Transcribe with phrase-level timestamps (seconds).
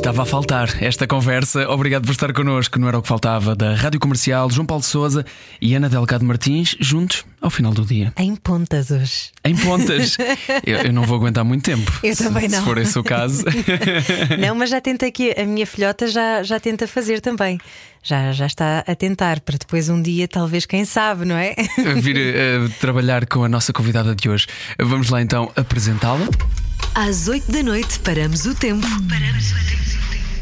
[0.00, 1.68] Estava a faltar esta conversa.
[1.68, 2.78] Obrigado por estar connosco.
[2.78, 5.26] Não era o que faltava da Rádio Comercial, João Paulo Souza
[5.60, 8.10] e Ana Delgado Martins, juntos ao final do dia.
[8.16, 9.30] Em pontas hoje.
[9.44, 10.16] Em pontas.
[10.66, 11.92] eu, eu não vou aguentar muito tempo.
[12.02, 12.60] Eu se, também não.
[12.60, 13.44] Se for esse o caso.
[14.40, 15.34] não, mas já tenta aqui.
[15.38, 17.58] A minha filhota já, já tenta fazer também.
[18.02, 21.54] Já, já está a tentar para depois um dia, talvez, quem sabe, não é?
[22.00, 24.46] Vir uh, trabalhar com a nossa convidada de hoje.
[24.78, 26.26] Vamos lá então apresentá-la.
[26.94, 28.86] Às 8 da noite paramos o tempo.
[29.08, 29.70] Paramos o tempo.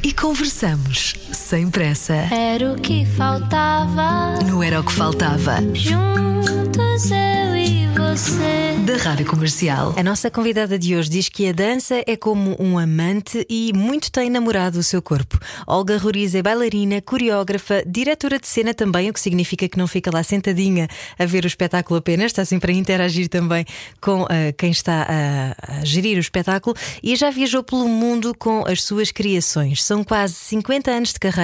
[0.03, 1.15] E conversamos
[1.49, 2.13] sem pressa.
[2.31, 4.39] Era o que faltava.
[4.45, 5.63] Não era o que faltava.
[5.73, 8.77] Juntos eu e você.
[8.85, 9.95] Da Rádio Comercial.
[9.97, 14.13] A nossa convidada de hoje diz que a dança é como um amante e muito
[14.13, 15.39] tem namorado o seu corpo.
[15.67, 20.11] Olga Roriz é bailarina, coreógrafa, diretora de cena também, o que significa que não fica
[20.13, 20.87] lá sentadinha
[21.19, 23.65] a ver o espetáculo apenas, está sempre a interagir também
[24.03, 28.67] com uh, quem está a, a gerir o espetáculo e já viajou pelo mundo com
[28.67, 29.83] as suas criações.
[29.83, 31.38] São quase 50 anos de carreira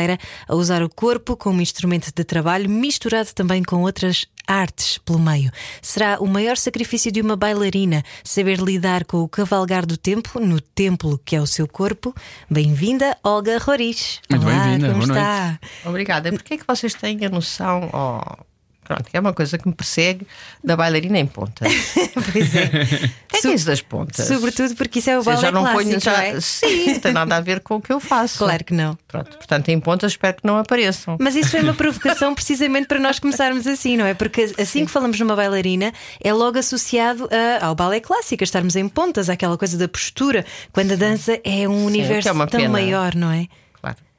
[0.49, 5.51] a usar o corpo como instrumento de trabalho, misturado também com outras artes pelo meio.
[5.81, 10.61] Será o maior sacrifício de uma bailarina saber lidar com o cavalgar do tempo no
[10.61, 12.15] templo que é o seu corpo.
[12.51, 14.21] Bem-vinda, Olga Roriz.
[14.29, 15.47] Muito bem-vinda, como boa está?
[15.47, 15.61] noite.
[15.87, 16.31] Obrigada.
[16.33, 17.91] Porquê é que vocês têm a noção?
[17.93, 18.45] Oh,
[18.85, 20.27] pronto, é uma coisa que me persegue
[20.63, 21.65] da bailarina em ponta.
[22.33, 23.11] pois é.
[23.33, 24.27] É é isso das pontas?
[24.27, 26.25] Sobretudo porque isso é o balé já não clássico, ponho já.
[26.25, 26.41] é?
[26.41, 28.39] Sim, não tem nada a ver com o que eu faço.
[28.39, 28.97] Claro que não.
[29.09, 31.17] Pronto, portanto, em pontas espero que não apareçam.
[31.21, 34.15] Mas isso foi uma provocação precisamente para nós começarmos assim, não é?
[34.15, 37.29] Porque assim que falamos numa bailarina é logo associado
[37.61, 41.39] a- ao balé clássico, a estarmos em pontas, aquela coisa da postura, quando a dança
[41.45, 42.73] é um universo que é uma tão pena.
[42.73, 43.47] maior, não é?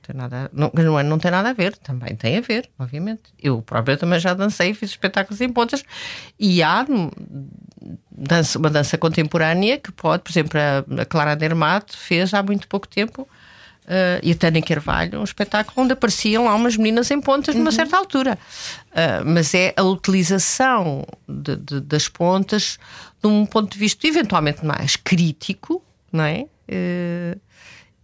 [0.05, 3.23] Tem nada, não, não, é- não tem nada a ver, também tem a ver, obviamente.
[3.41, 5.83] Eu própria também já dancei, fiz espetáculos em pontas
[6.39, 6.85] e há
[8.11, 12.67] dança, uma dança contemporânea que pode, por exemplo, a, a Clara Dermato fez há muito
[12.67, 13.27] pouco tempo.
[13.87, 17.71] eh, e a Tânia Carvalho, um espetáculo onde apareciam lá umas meninas em pontas numa
[17.71, 18.35] certa altura.
[18.91, 22.79] Eh, mas é a utilização de- de- das pontas
[23.21, 26.45] de um ponto de vista eventualmente mais crítico, não é?
[26.67, 27.37] Eh,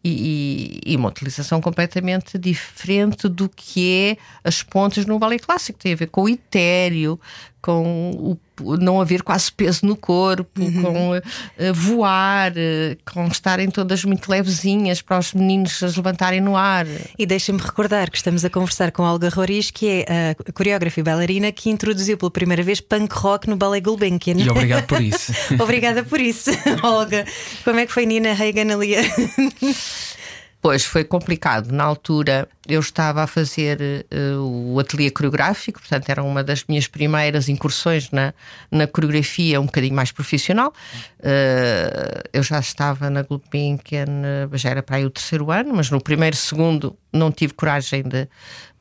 [0.04, 5.78] e, e- e uma utilização completamente diferente do que é as pontas no balé clássico.
[5.80, 7.20] Tem a ver com o etéreo,
[7.62, 14.04] com o, não haver quase peso no corpo, com eh, voar, eh, com estarem todas
[14.04, 16.86] muito levezinhas para os meninos as levantarem no ar.
[17.18, 21.04] E deixa-me recordar que estamos a conversar com Olga Roriz, que é a coreógrafa e
[21.04, 24.36] bailarina que introduziu pela primeira vez punk rock no balé Gulbenkian.
[24.38, 25.32] E obrigado por isso.
[25.62, 26.52] Obrigada por isso,
[26.84, 27.26] Olga.
[27.64, 28.96] Como é que foi Nina Reagan ali?
[30.62, 31.72] Pois foi complicado.
[31.72, 36.88] Na altura eu estava a fazer eh, o ateliê coreográfico, portanto era uma das minhas
[36.88, 38.32] primeiras incursões na,
[38.70, 40.72] na coreografia um bocadinho mais profissional.
[41.20, 45.90] Eh, eu já estava na Gulbenkian, eh, já era para aí o terceiro ano, mas
[45.90, 48.30] no primeiro, segundo não tive coragem de,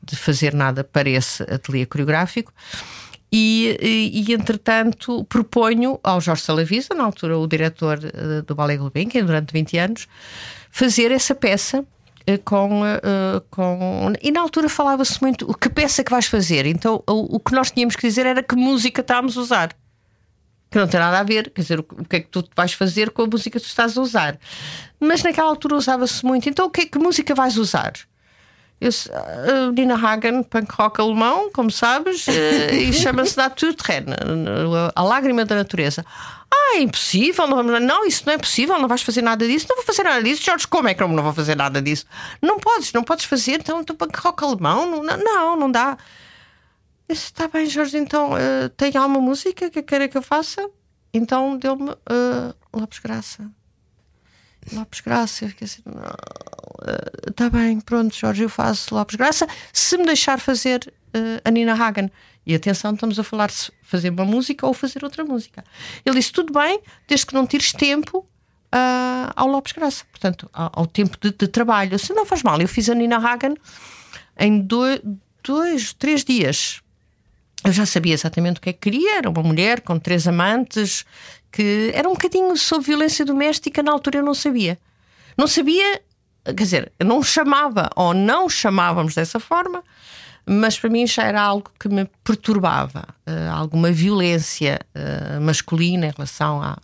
[0.03, 2.53] de fazer nada para esse ateliê coreográfico.
[3.33, 8.77] E, e, e, entretanto proponho ao Jorge Salavisa, na altura o diretor eh, do Ballet
[8.77, 10.07] Gulbenkian durante 20 anos,
[10.71, 11.85] fazer essa peça
[12.25, 14.13] eh, com, eh, com.
[14.21, 16.65] E na altura falava-se muito o que peça que vais fazer.
[16.65, 19.75] Então o, o que nós tínhamos que dizer era que música estávamos a usar.
[20.69, 22.71] Que não tem nada a ver, quer dizer, o, o que é que tu vais
[22.71, 24.39] fazer com a música que tu estás a usar.
[24.99, 26.47] Mas naquela altura usava-se muito.
[26.47, 27.93] Então o que, é que música vais usar?
[28.81, 34.07] Eu, disse, "Ah, Nina Hagen, punk rock alemão, como sabes, eh, e chama-se Naturträne,
[34.95, 36.03] a lágrima da natureza.
[36.51, 39.67] Ah, é impossível, não, vamos- não, isso não é possível, não vais fazer nada disso,
[39.69, 40.43] não vou fazer nada disso.
[40.43, 42.05] Jorge, como é que eu não vou fazer nada disso?
[42.41, 45.95] Não podes, não podes fazer, então, então punk rock alemão, não, não, não, dá.
[47.07, 50.67] Disse, está bem, Jorge, então eh, tem alguma música que queira que eu faça?
[51.13, 53.49] Então deu-me eh, Lopes Graça.
[54.73, 56.01] Lopes Graça, eu fiquei assim, não,
[57.27, 61.73] está bem, pronto, Jorge, eu faço Lopes Graça, se me deixar fazer eh, a Nina
[61.73, 62.11] Hagen.
[62.45, 65.63] E atenção, estamos a falar se fazer uma música ou fazer outra música.
[66.03, 68.27] Ele disse: tudo bem, desde que não tires tempo
[68.71, 71.99] ah, ao Lopes Graça, portanto, ao, ao tempo de, de trabalho.
[71.99, 73.55] Se não faz mal, eu fiz a Nina Hagen
[74.39, 75.01] em dois,
[75.43, 76.81] dois três dias.
[77.63, 79.17] Eu já sabia exatamente o que é que queria.
[79.17, 81.05] Era uma mulher com três amantes,
[81.51, 83.83] que era um bocadinho sobre violência doméstica.
[83.83, 84.79] Na altura eu não sabia.
[85.37, 86.01] Não sabia,
[86.45, 89.83] quer dizer, não chamava ou não chamávamos dessa forma,
[90.45, 96.11] mas para mim já era algo que me perturbava, uh, alguma violência uh, masculina em
[96.11, 96.77] relação a,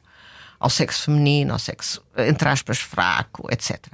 [0.60, 3.88] ao sexo feminino, ao sexo, entre aspas, fraco, etc.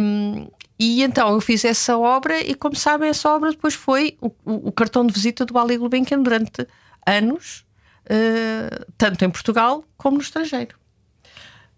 [0.00, 0.48] Um,
[0.78, 4.68] e então eu fiz essa obra, e como sabem, essa obra depois foi o, o,
[4.68, 6.66] o cartão de visita do Ali Gulbenkian durante
[7.06, 7.64] anos,
[8.10, 10.76] uh, tanto em Portugal como no estrangeiro.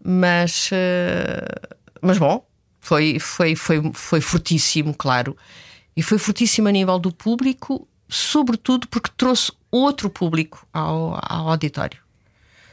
[0.02, 2.44] Mas, uh, mas bom,
[2.80, 5.36] foi, foi, foi, foi fortíssimo, claro.
[5.96, 12.00] E foi fortíssimo a nível do público, sobretudo porque trouxe outro público ao, ao auditório.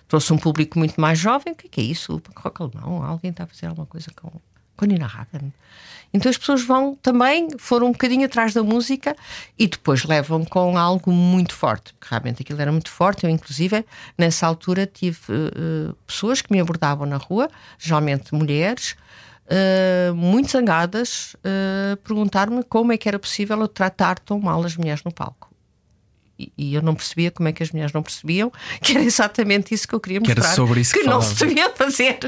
[0.07, 1.53] Trouxe um público muito mais jovem.
[1.53, 2.19] O que é, que é isso?
[2.35, 3.03] Rock alemão?
[3.03, 4.31] Alguém está a fazer alguma coisa com,
[4.79, 5.53] com Nina Hagen?
[6.13, 9.15] Então as pessoas vão também, foram um bocadinho atrás da música
[9.57, 13.25] e depois levam com algo muito forte, realmente aquilo era muito forte.
[13.25, 13.85] Eu, inclusive,
[14.17, 17.47] nessa altura tive uh, pessoas que me abordavam na rua,
[17.77, 18.95] geralmente mulheres,
[19.45, 24.75] uh, muito zangadas, uh, perguntar-me como é que era possível eu tratar tão mal as
[24.75, 25.48] mulheres no palco
[26.57, 28.51] e eu não percebia como é que as mulheres não percebiam
[28.81, 30.35] que era exatamente isso que eu queria mostrar.
[30.35, 32.19] Que era sobre isso que, que não se devia fazer.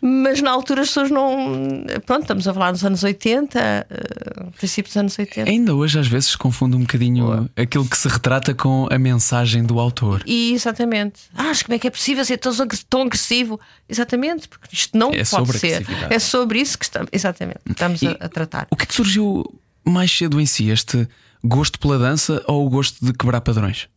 [0.00, 1.84] Mas na altura as pessoas não.
[2.06, 5.50] Pronto, estamos a falar nos anos 80, uh, princípios dos anos 80.
[5.50, 9.64] Ainda hoje às vezes se confunde um bocadinho aquilo que se retrata com a mensagem
[9.64, 10.22] do autor.
[10.26, 11.20] E exatamente.
[11.34, 12.52] Ah, mas como é que é possível ser tão,
[12.88, 13.60] tão agressivo?
[13.88, 15.84] Exatamente, porque isto não é pode ser.
[16.08, 18.66] É sobre isso que estamos, exatamente, estamos a, a tratar.
[18.70, 19.44] O que é que surgiu
[19.84, 20.70] mais cedo em si?
[20.70, 21.08] Este
[21.44, 23.88] gosto pela dança ou o gosto de quebrar padrões?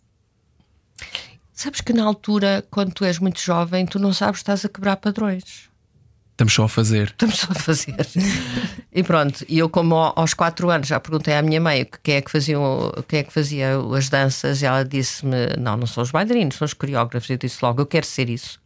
[1.54, 4.70] Sabes que na altura, quando tu és muito jovem, tu não sabes que estás a
[4.70, 5.70] quebrar padrões.
[6.32, 7.08] Estamos só a fazer.
[7.08, 7.96] Estamos só a fazer.
[8.92, 12.22] e pronto, e eu, como aos quatro anos, já perguntei à minha mãe quem é
[12.22, 12.58] que, fazia,
[13.08, 16.66] quem é que fazia as danças, e ela disse-me: Não, não são os bailarinos, são
[16.66, 17.30] os coreógrafos.
[17.30, 18.60] Eu disse logo: Eu quero ser isso.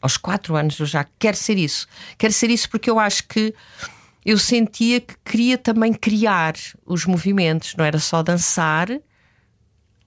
[0.00, 1.86] Aos quatro anos eu já quero ser isso.
[2.16, 3.54] Quero ser isso porque eu acho que
[4.24, 8.88] eu sentia que queria também criar os movimentos, não era só dançar,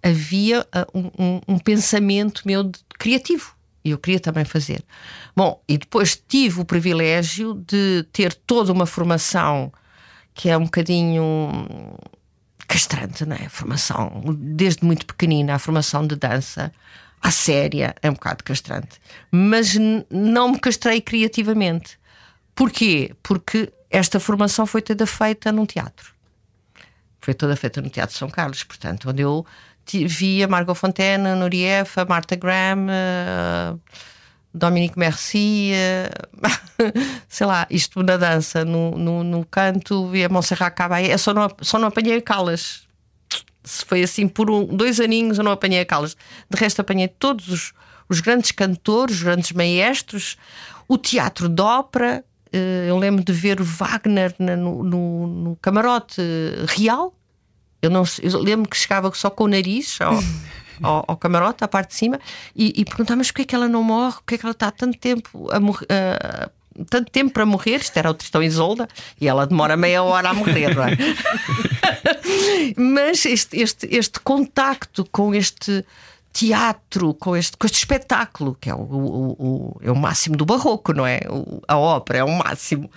[0.01, 4.83] havia ah, um, um, um pensamento meu de, criativo e eu queria também fazer.
[5.35, 9.71] Bom, e depois tive o privilégio de ter toda uma formação
[10.33, 11.49] que é um bocadinho
[12.67, 13.49] castrante, não é?
[13.49, 16.71] Formação, desde muito pequenina, a formação de dança,
[17.21, 18.99] à séria, é um bocado castrante.
[19.31, 19.75] Mas
[20.09, 21.99] não me castrei criativamente.
[22.55, 23.13] Porquê?
[23.21, 26.11] Porque esta formação foi toda feita num teatro.
[27.21, 29.45] Foi toda feita no Teatro São Carlos, portanto, onde eu
[30.07, 33.79] via Margot Fontaine, Nurieff, Martha Graham, uh,
[34.51, 36.91] Dominique Merci, uh,
[37.29, 41.13] sei lá, isto na dança, no, no, no canto, via Montserrat Caballé.
[41.13, 42.87] Eu só não, só não apanhei Calas.
[43.63, 46.17] Se foi assim por um, dois aninhos, eu não apanhei Calas.
[46.49, 47.73] De resto, apanhei todos os,
[48.09, 50.35] os grandes cantores, os grandes maestros,
[50.87, 52.25] o teatro de ópera,
[52.87, 56.21] eu lembro de ver Wagner no, no, no camarote
[56.67, 57.13] real.
[57.81, 60.13] Eu, não, eu lembro que chegava só com o nariz ao,
[60.81, 62.19] ao, ao camarote, à parte de cima,
[62.55, 64.15] e, e perguntava: mas porquê é que ela não morre?
[64.15, 65.87] Porquê é que ela está tanto tempo a morrer?
[66.89, 68.87] Tanto tempo para morrer, isto era o Tristão Isolda,
[69.21, 70.97] e ela demora meia hora a morrer, não é?
[72.77, 75.85] Mas este, este, este contacto com este
[76.33, 80.43] teatro, com este, com este espetáculo, que é o, o, o, é o máximo do
[80.43, 81.19] barroco, não é?
[81.29, 82.89] O, a ópera é o máximo.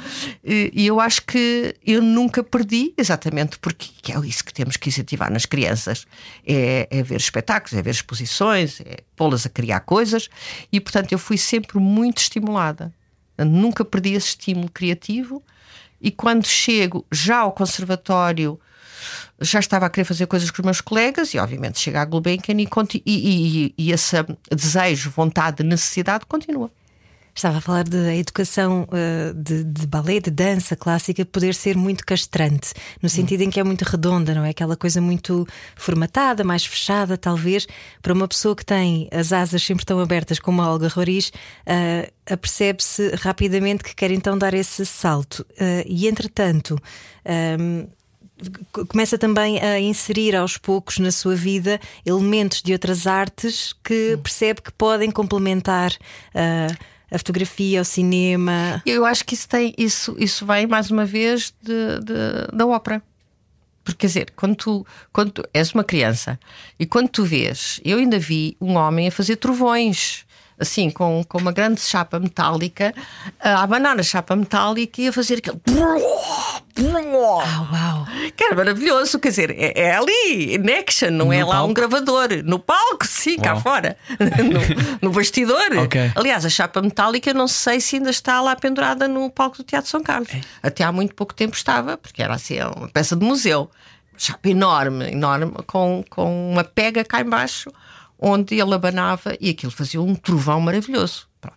[0.43, 4.79] E, e, eu acho que eu nunca perdi, exatamente porque que é isso que temos
[4.79, 6.07] que incentivar nas crianças:
[6.47, 10.31] é, é ver espetáculos, é ver exposições, é pô-las a criar coisas,
[10.73, 12.91] e portanto eu fui sempre muito estimulada.
[13.39, 15.43] nunca perdi esse estímulo criativo,
[16.01, 18.59] e quando chego já ao conservatório
[19.41, 22.57] já estava a querer fazer coisas com os meus colegas e, obviamente, chega à Gulbenkian
[22.59, 22.69] e,
[23.05, 24.17] e, e, e esse
[24.51, 26.71] desejo, vontade, necessidade continua.
[27.37, 32.03] Estava a falar da educação uh, de, de balé, de dança clássica, poder ser muito
[32.07, 32.73] castrante,
[33.03, 34.49] no sentido em que é muito redonda, não é?
[34.49, 37.67] Aquela coisa muito formatada, mais fechada, talvez.
[38.01, 42.11] Para uma pessoa que tem as asas sempre tão abertas como a Olga Roriz, uh,
[42.25, 45.41] apercebe-se rapidamente que quer então dar esse salto.
[45.61, 46.81] Uh, e entretanto.
[48.89, 54.61] Começa também a inserir aos poucos na sua vida elementos de outras artes que percebe
[54.61, 56.77] que podem complementar uh,
[57.11, 58.83] a fotografia, o cinema.
[58.85, 63.03] Eu acho que isso tem isso, isso vem mais uma vez de, de, da ópera.
[63.83, 66.39] Porque quer dizer, quando tu, quando tu és uma criança
[66.79, 70.27] e quando tu vês, eu ainda vi um homem a fazer trovões
[70.59, 72.95] assim, com, com uma grande chapa metálica,
[73.39, 75.61] a abanar a chapa metálica e a fazer aquele.
[76.79, 78.07] Oh, uau.
[78.37, 81.73] Que era maravilhoso, quer dizer, é, é ali, in action, não no é lá um
[81.73, 82.29] gravador.
[82.45, 83.43] No palco, sim, uau.
[83.43, 83.97] cá fora,
[85.01, 85.79] no, no bastidor.
[85.85, 86.13] Okay.
[86.15, 89.91] Aliás, a chapa metálica não sei se ainda está lá pendurada no palco do Teatro
[89.91, 90.29] São Carlos.
[90.35, 90.41] É.
[90.63, 93.71] Até há muito pouco tempo estava, porque era assim, uma peça de museu.
[94.19, 97.71] chapa enorme, enorme, com, com uma pega cá embaixo,
[98.19, 101.27] onde ele abanava e aquilo fazia um trovão maravilhoso.
[101.41, 101.57] Pronto.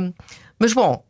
[0.00, 0.12] Um,
[0.58, 1.04] mas bom,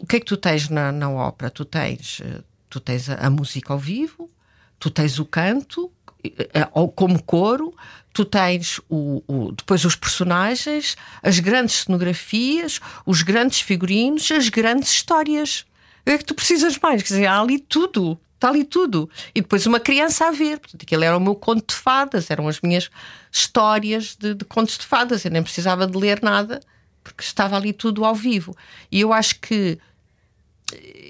[0.00, 1.50] o que é que tu tens na, na ópera?
[1.50, 4.30] Tu tens, eh, tu tens a, a música ao vivo,
[4.78, 5.90] tu tens o canto,
[6.24, 7.74] eh, como coro,
[8.12, 14.90] tu tens o, o, depois os personagens, as grandes cenografias, os grandes figurinos, as grandes
[14.90, 15.66] histórias.
[16.00, 17.02] O que é que tu precisas mais?
[17.02, 18.18] Quer dizer, há ali tudo.
[18.34, 19.08] Está ali tudo.
[19.34, 20.60] E depois uma criança a ver.
[20.74, 22.90] Aquilo era o meu conto de fadas, eram as minhas
[23.32, 25.24] histórias de, de contos de fadas.
[25.24, 26.60] Eu nem precisava de ler nada,
[27.06, 28.56] porque estava ali tudo ao vivo.
[28.90, 29.78] E eu acho que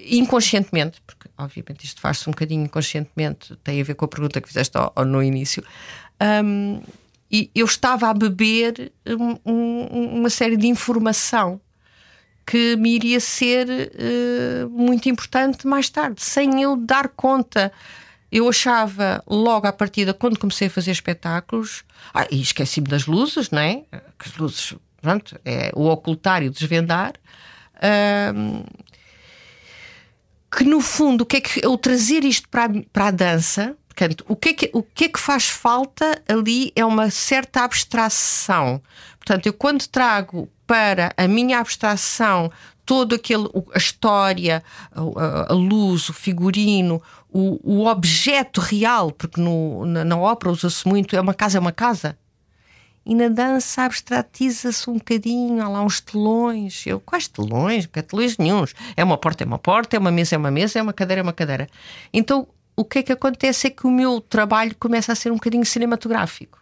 [0.09, 4.47] inconscientemente, porque obviamente isto faz-se um bocadinho inconscientemente, tem a ver com a pergunta que
[4.47, 5.63] fizeste ao, ao, no início,
[6.43, 6.81] um,
[7.29, 11.59] e eu estava a beber um, um, uma série de informação
[12.45, 17.73] que me iria ser uh, muito importante mais tarde, sem eu dar conta.
[18.31, 23.49] Eu achava logo à partida, quando comecei a fazer espetáculos, ah, e esqueci-me das luzes,
[23.51, 23.83] não é?
[24.17, 24.75] Que as luzes,
[25.07, 27.13] pronto, é o ocultar e o desvendar.
[28.35, 28.63] Um,
[30.51, 33.77] que no fundo, o que é que eu trazer isto para a, para a dança,
[33.87, 37.63] portanto, o que, é que, o que é que faz falta ali é uma certa
[37.63, 38.81] abstração.
[39.17, 42.51] Portanto, eu quando trago para a minha abstração
[42.85, 49.85] todo aquele a história, a, a luz, o figurino, o, o, objeto real, porque no,
[49.85, 52.17] na, na ópera usa-se muito, é uma casa, é uma casa.
[53.09, 56.85] E na dança abstratiza-se um bocadinho, há lá uns telões.
[56.85, 57.87] Eu, quais telões?
[57.95, 58.75] Não telões nenhums.
[58.97, 61.21] É uma porta, é uma porta, é uma mesa, é uma mesa, é uma cadeira,
[61.21, 61.69] é uma cadeira.
[62.11, 62.45] Então,
[62.75, 65.65] o que é que acontece é que o meu trabalho começa a ser um bocadinho
[65.65, 66.61] cinematográfico.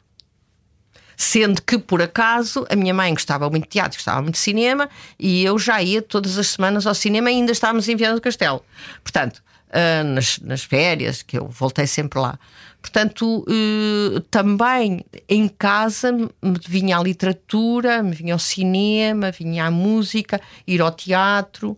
[1.18, 4.88] Sendo que, por acaso, a minha mãe gostava muito de teatro, gostava muito de cinema,
[5.18, 8.22] e eu já ia todas as semanas ao cinema e ainda estávamos em Viana do
[8.22, 8.64] Castelo.
[9.02, 12.38] Portanto, uh, nas, nas férias, que eu voltei sempre lá.
[12.86, 16.30] Portanto, uh, também em casa me
[16.68, 21.76] vinha a literatura, me vinha ao cinema, vinha a música, ir ao teatro.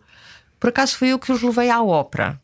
[0.59, 2.37] Por acaso foi eu que os levei à ópera.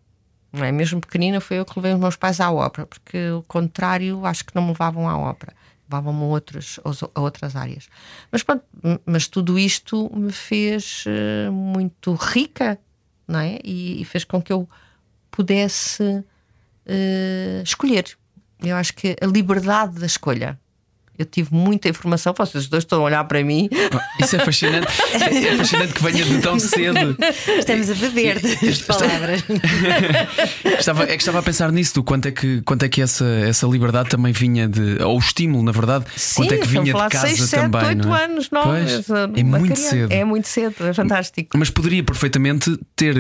[0.53, 0.71] Não é?
[0.71, 4.45] Mesmo pequenina, foi eu que levei os meus pais à ópera, porque o contrário acho
[4.45, 5.53] que não me levavam à ópera,
[5.89, 6.79] levavam-me a outras,
[7.13, 7.89] a outras áreas.
[8.31, 8.63] Mas pronto,
[9.05, 12.79] mas tudo isto me fez uh, muito rica,
[13.27, 13.59] não é?
[13.61, 14.69] E, e fez com que eu
[15.29, 18.17] pudesse uh, escolher.
[18.63, 20.57] Eu acho que a liberdade da escolha.
[21.15, 23.69] Eu tive muita informação, vocês dois estão a olhar para mim.
[24.19, 24.87] Isso é fascinante.
[25.13, 27.15] É fascinante que venha de tão cedo.
[27.59, 29.43] Estamos a beber das palavras.
[30.79, 33.25] estava, é que estava a pensar nisso, do quanto é que, quanto é que essa,
[33.25, 35.03] essa liberdade também vinha de.
[35.03, 37.89] Ou o estímulo, na verdade, Sim, quanto é que vinha de casa 6, 7, também.
[37.89, 38.23] 8 não é?
[38.23, 39.89] anos, não pois, é muito criança.
[39.89, 40.11] cedo.
[40.11, 41.55] É muito cedo, é fantástico.
[41.59, 43.15] Mas poderia perfeitamente ter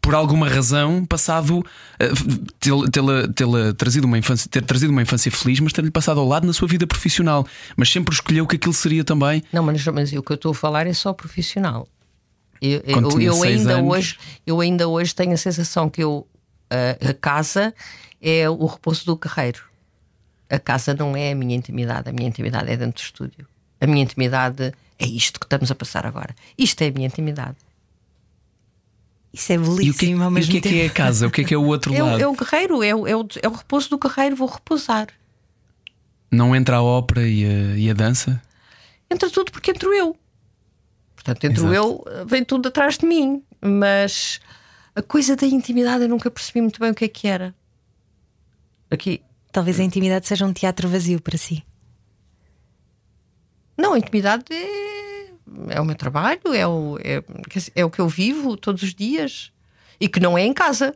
[0.00, 3.44] por alguma razão, passado uh, tê-la tê
[3.76, 6.68] trazido uma infância, ter trazido uma infância feliz, mas ter-lhe passado ao lado na sua
[6.68, 7.46] vida profissional.
[7.76, 9.42] Mas sempre escolheu que aquilo seria também.
[9.52, 11.88] Não, mas, mas o que eu estou a falar é só profissional.
[12.60, 13.92] Eu, eu, eu ainda anos...
[13.92, 16.26] hoje, eu ainda hoje tenho a sensação que eu
[16.72, 17.74] a, a casa
[18.20, 19.62] é o repouso do guerreiro.
[20.48, 23.46] A casa não é a minha intimidade, a minha intimidade é dentro do estúdio.
[23.80, 26.34] A minha intimidade é isto que estamos a passar agora.
[26.56, 27.56] Isto é a minha intimidade.
[29.32, 30.74] Isso é belíssimo e o que, ao mesmo e o que é tempo.
[30.74, 31.26] que é a casa?
[31.26, 32.20] O que é que é o outro É, o- lado?
[32.20, 35.08] é o guerreiro, é o, é, o, é o repouso do guerreiro, vou repousar.
[36.30, 38.42] Não entra a ópera e a, e a dança?
[39.10, 40.16] Entra tudo porque entro eu.
[41.14, 41.74] Portanto, entro Exato.
[42.08, 43.42] eu, vem tudo atrás de mim.
[43.60, 44.40] Mas
[44.94, 47.54] a coisa da intimidade eu nunca percebi muito bem o que é que era.
[48.90, 49.22] Aqui.
[49.52, 51.62] Talvez a intimidade seja um teatro vazio para si.
[53.76, 54.91] Não, a intimidade é,
[55.68, 57.22] é o meu trabalho, é o, é,
[57.74, 59.50] é o que eu vivo todos os dias.
[60.00, 60.94] E que não é em casa.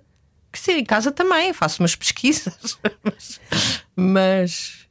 [0.53, 2.79] Que ser em casa também, faço umas pesquisas.
[3.05, 3.41] mas,
[3.95, 4.87] mas,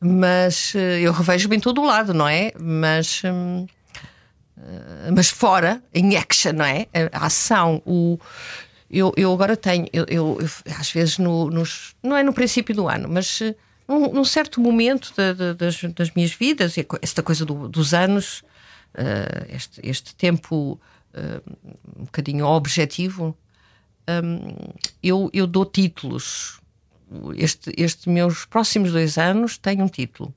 [0.00, 2.52] mas, eh, eu revejo-me em todo o lado, não é?
[2.58, 3.22] Mas.
[3.24, 3.66] hum,
[4.58, 6.86] eh, mas fora, em action, não é?
[7.12, 8.18] A ação, o.
[8.90, 12.74] Eu, eu agora tenho, eu, eu- eu, às vezes, no, nos, não é no princípio
[12.74, 13.54] do ano, mas eh,
[13.88, 18.42] num, num certo momento da- da- das, das minhas vidas, esta coisa do- dos anos,
[18.94, 20.80] eh, este, este tempo
[21.14, 21.40] eh,
[21.98, 23.36] um bocadinho objetivo,
[24.08, 24.54] hum,
[25.02, 26.60] eu, eu dou títulos.
[27.36, 30.34] Este, este meus próximos dois anos tem um título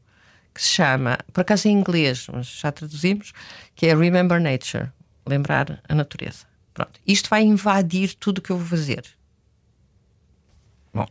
[0.54, 3.34] que se chama, por acaso em inglês, mas já traduzimos,
[3.76, 4.90] que é Remember Nature,
[5.26, 6.46] lembrar a natureza.
[6.74, 7.00] Pronto.
[7.08, 9.04] Isto vai invadir tudo o que eu vou fazer.
[10.94, 11.06] Bom,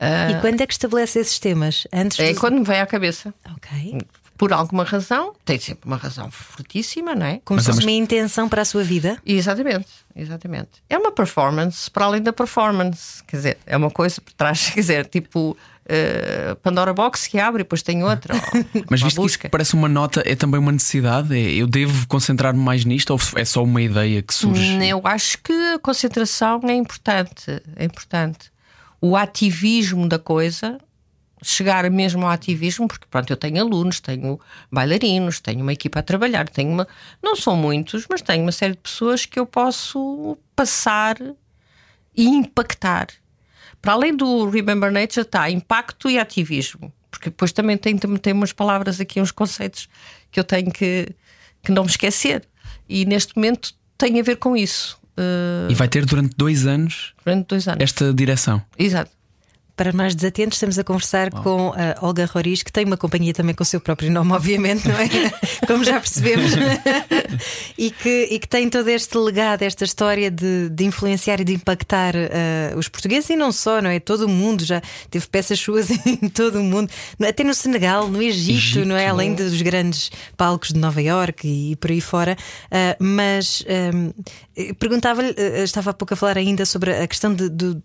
[0.00, 1.86] E quando é que estabelece esses temas?
[1.92, 3.32] Antes é do- quando me vem à cabeça.
[3.54, 3.98] Ok.
[4.36, 7.40] Por alguma razão, tem sempre uma razão fortíssima, não é?
[7.44, 9.18] Como se fosse uma intenção para a sua vida.
[9.24, 10.70] Exatamente, exatamente.
[10.88, 13.22] É uma performance para além da performance.
[13.24, 15.56] Quer dizer, é uma coisa por trás, quer dizer, tipo.
[15.88, 18.34] Uh, Pandora Box que abre e depois tem outra.
[18.90, 21.32] Mas visto que isso parece uma nota, é também uma necessidade?
[21.32, 24.68] É, eu devo concentrar-me mais nisto ou é só uma ideia que surge?
[24.68, 27.62] Hum, eu acho que a concentração é importante.
[27.76, 28.50] É importante.
[29.00, 30.76] O ativismo da coisa
[31.42, 34.40] chegar mesmo ao ativismo, porque pronto, eu tenho alunos, tenho
[34.70, 36.88] bailarinos, tenho uma equipa a trabalhar, tenho uma.
[37.22, 41.16] Não são muitos, mas tenho uma série de pessoas que eu posso passar
[42.16, 43.08] e impactar.
[43.82, 46.92] Para além do Remember Nature, está impacto e ativismo.
[47.10, 49.88] Porque depois também tem, tem umas palavras aqui, uns conceitos
[50.30, 51.08] que eu tenho que,
[51.62, 52.42] que não me esquecer.
[52.88, 54.98] E neste momento tem a ver com isso.
[55.70, 58.62] E vai ter durante dois anos, durante dois anos esta direção.
[58.78, 59.10] Exato.
[59.76, 63.54] Para mais desatentos, estamos a conversar com a Olga Roriz, que tem uma companhia também
[63.54, 65.06] com o seu próprio nome, obviamente, não é?
[65.68, 66.52] Como já percebemos.
[67.76, 71.52] e, que, e que tem todo este legado, esta história de, de influenciar e de
[71.52, 74.00] impactar uh, os portugueses e não só, não é?
[74.00, 74.80] Todo o mundo já
[75.10, 76.90] teve peças suas em todo o mundo,
[77.20, 78.86] até no Senegal, no Egito, Egito.
[78.86, 79.08] não é?
[79.08, 82.34] Além dos grandes palcos de Nova York e, e por aí fora.
[82.66, 87.76] Uh, mas uh, perguntava-lhe, estava há pouco a falar ainda sobre a questão de, de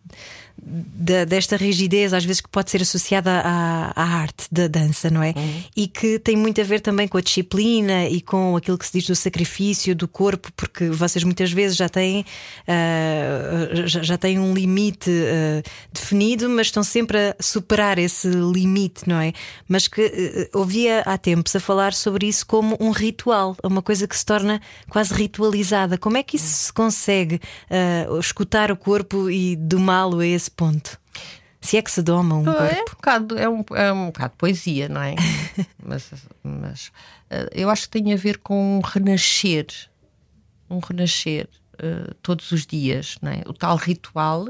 [0.63, 5.23] de, desta rigidez, às vezes que pode ser associada à, à arte da dança, não
[5.23, 5.33] é?
[5.35, 5.63] Uhum.
[5.75, 8.93] E que tem muito a ver também com a disciplina e com aquilo que se
[8.93, 12.21] diz do sacrifício do corpo, porque vocês muitas vezes já têm,
[12.67, 19.07] uh, já, já, têm um limite uh, definido, mas estão sempre a superar esse limite,
[19.07, 19.33] não é?
[19.67, 24.07] Mas que uh, ouvia há tempos a falar sobre isso como um ritual, uma coisa
[24.07, 25.97] que se torna quase ritualizada.
[25.97, 27.39] Como é que isso se consegue
[28.19, 30.99] escutar o corpo e domá-lo a esse ponto?
[31.61, 32.63] Se é que se doma um é corpo.
[32.63, 35.15] É um bocado, é um, é um bocado poesia, não é?
[35.83, 36.11] mas,
[36.43, 36.91] mas
[37.29, 39.67] eh, eu acho que tem a ver com um renascer.
[40.69, 41.47] Um renascer.
[41.73, 43.41] Uh, todos os dias, não é?
[43.47, 44.49] o tal ritual,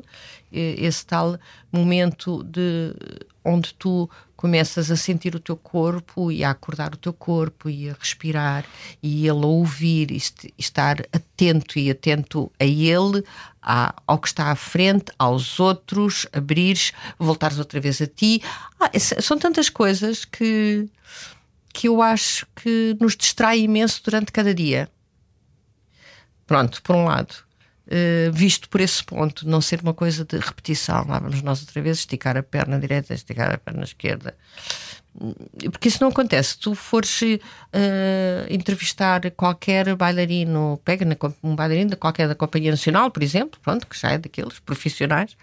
[0.52, 1.40] esse tal
[1.72, 2.94] momento de
[3.42, 7.90] onde tu começas a sentir o teu corpo e a acordar o teu corpo e
[7.90, 8.66] a respirar
[9.02, 10.20] e ele a ouvir e
[10.58, 13.24] estar atento e atento a ele,
[13.62, 18.42] ao que está à frente, aos outros, abrires, voltares outra vez a ti.
[18.80, 20.90] Ah, são tantas coisas que,
[21.74, 24.90] que eu acho que nos distrai imenso durante cada dia.
[26.48, 27.34] Pronto, por um lado.
[27.88, 31.06] Uh, visto por esse ponto, não ser uma coisa de repetição.
[31.08, 34.36] Lá vamos nós outra vez esticar a perna direita, esticar a perna esquerda.
[35.72, 36.52] Porque isso não acontece.
[36.52, 37.38] Se tu fores uh,
[38.50, 41.06] entrevistar qualquer bailarino, pega
[41.44, 45.36] um bailarino de qualquer da Companhia Nacional, por exemplo, pronto, que já é daqueles profissionais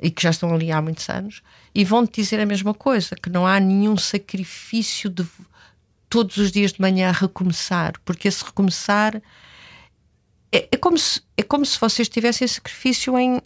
[0.00, 1.42] e que já estão ali há muitos anos,
[1.74, 5.26] e vão-te dizer a mesma coisa: que não há nenhum sacrifício de
[6.08, 9.20] todos os dias de manhã recomeçar, porque esse recomeçar
[10.50, 13.40] é, é, como, se, é como se vocês tivessem sacrifício em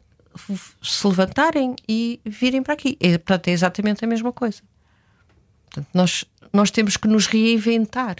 [0.82, 2.96] se levantarem e virem para aqui.
[3.00, 4.62] É, portanto, é exatamente a mesma coisa.
[5.74, 8.16] Portanto, nós, nós temos que nos reinventar.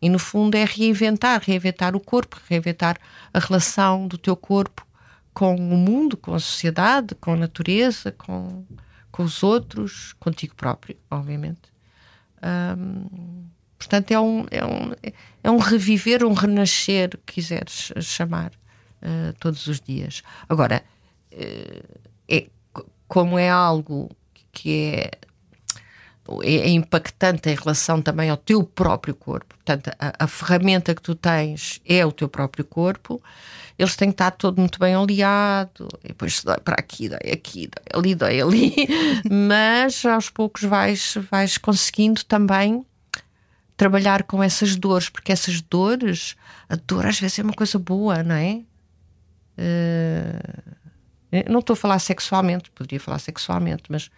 [0.00, 2.98] E no fundo é reinventar, reinventar o corpo, reinventar
[3.32, 4.86] a relação do teu corpo
[5.32, 8.66] com o mundo, com a sociedade, com a natureza, com,
[9.10, 11.72] com os outros, contigo próprio, obviamente.
[13.78, 14.92] Portanto, é um, é, um,
[15.42, 18.50] é um reviver, um renascer, quiseres chamar,
[19.00, 20.22] uh, todos os dias.
[20.48, 20.82] Agora,
[21.32, 22.48] uh, é,
[23.08, 24.10] como é algo
[24.50, 25.10] que é
[26.42, 29.54] é, é impactante em relação também ao teu próprio corpo.
[29.56, 33.22] Portanto, a, a, ferramenta que tu tens é o teu próprio corpo.
[33.78, 37.68] Eles têm que estar todo muito bem oleado, e depois dói para aqui, dói aqui,
[37.68, 38.74] dói ali, dói ali.
[39.28, 42.84] Mas aos poucos vais, vais conseguindo também
[43.76, 46.36] trabalhar com essas dores, porque essas dores,
[46.68, 48.62] a dor às vezes é uma coisa boa, não é?
[49.58, 50.72] Uh,
[51.50, 54.10] não estou a falar sexualmente, poderia falar sexualmente, mas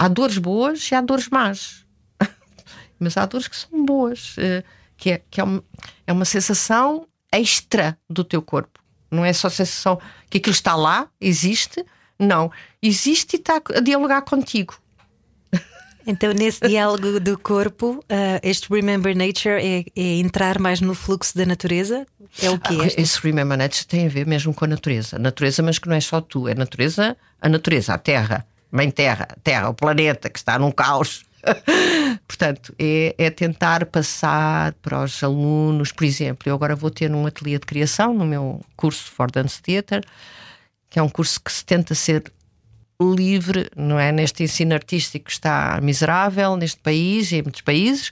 [0.00, 1.84] há dores boas e há dores más.
[2.98, 4.64] Mas há dores que são boas, eh,
[4.96, 5.62] que, é, que é, uma,
[6.06, 8.80] é uma sensação extra do teu corpo.
[9.10, 11.84] Não é só a sensação que aquilo está lá, existe.
[12.18, 12.50] Não.
[12.82, 14.74] Existe e está a dialogar contigo.
[16.06, 21.36] Então, nesse diálogo do corpo, uh, este Remember Nature é, é, entrar mais no fluxo
[21.36, 22.06] da natureza?
[22.42, 22.86] É o que é?
[22.96, 25.16] Esse Remember Nature tem a ver mesmo com a natureza.
[25.16, 28.46] A natureza, mas que não é só tu, é a natureza, a natureza, a terra.
[28.70, 31.24] Mãe Terra, Terra, o planeta que está num caos.
[32.28, 37.26] Portanto, é, é, tentar passar para os alunos, por exemplo, eu agora vou ter um
[37.26, 40.02] ateliê de criação no meu curso For Dance Theatre,
[40.88, 42.30] que é um curso que se tenta ser
[43.00, 44.12] livre, não é?
[44.12, 48.10] Neste ensino artístico que está miserável neste país e em muitos países.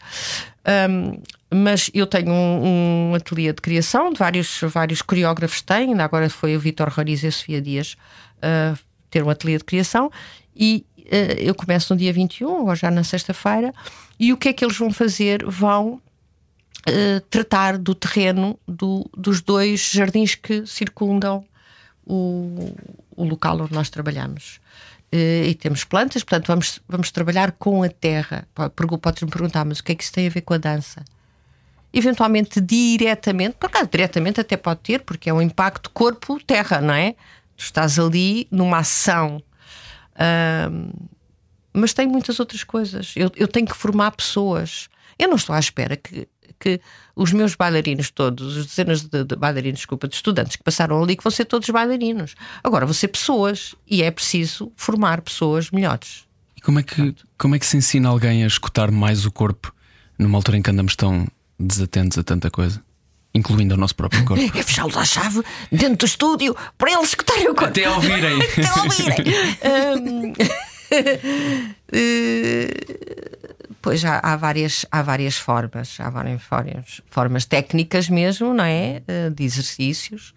[0.90, 6.05] Um, mas eu tenho um, um ateliê de criação, de vários, vários coreógrafos têm, ainda
[6.05, 7.97] agora foi o Vitor Roriz e a Sofia Dias
[8.38, 8.79] uh,
[9.11, 10.11] ter um ateliê de criação,
[10.59, 13.73] e uh, eu começo no dia 21, ou já na sexta-feira,
[14.18, 15.44] e o que é que eles vão fazer?
[15.47, 16.01] Vão
[16.88, 21.44] uh, tratar do terreno do, dos dois jardins que circundam
[22.05, 22.75] o,
[23.14, 24.61] o local onde nós trabalhamos.
[25.12, 28.47] Uh, e temos plantas, portanto, vamos, vamos trabalhar com a terra.
[29.01, 31.05] Podes-me perguntar, mas o que é que isso tem a ver com a dança?
[31.92, 37.12] Eventualmente, diretamente, por acaso, diretamente até pode ter, porque é um impacto corpo-terra, não é?
[37.57, 39.42] Tu estás ali numa ação.
[41.72, 43.14] Mas tem muitas outras coisas.
[43.16, 44.88] Eu, eu tenho que formar pessoas.
[45.18, 46.28] Eu não estou à espera que
[46.59, 46.81] que
[47.14, 51.16] os meus bailarinos todos, os dezenas de, de bailarinos, desculpa, de estudantes que passaram ali,
[51.16, 52.35] que vão ser todos bailarinos.
[52.62, 56.26] Agora, vão ser pessoas e é preciso formar pessoas melhores.
[56.57, 59.72] E como é que, como é que se ensina alguém a escutar mais o corpo
[60.18, 61.26] numa altura em que andamos tão
[61.59, 62.83] desatentos a tanta coisa?
[63.35, 64.43] Incluindo o nosso próprio corpo.
[64.59, 67.67] É fechá-los à chave dentro do estúdio para eles escutarem o corpo.
[67.67, 68.43] Até ouvirem.
[68.43, 69.25] Até ouvirem.
[70.03, 70.38] um, uh,
[73.81, 79.03] Pois há, há, várias, há várias formas, há várias formas, formas técnicas mesmo, não é?
[79.07, 80.35] Eh, de exercícios.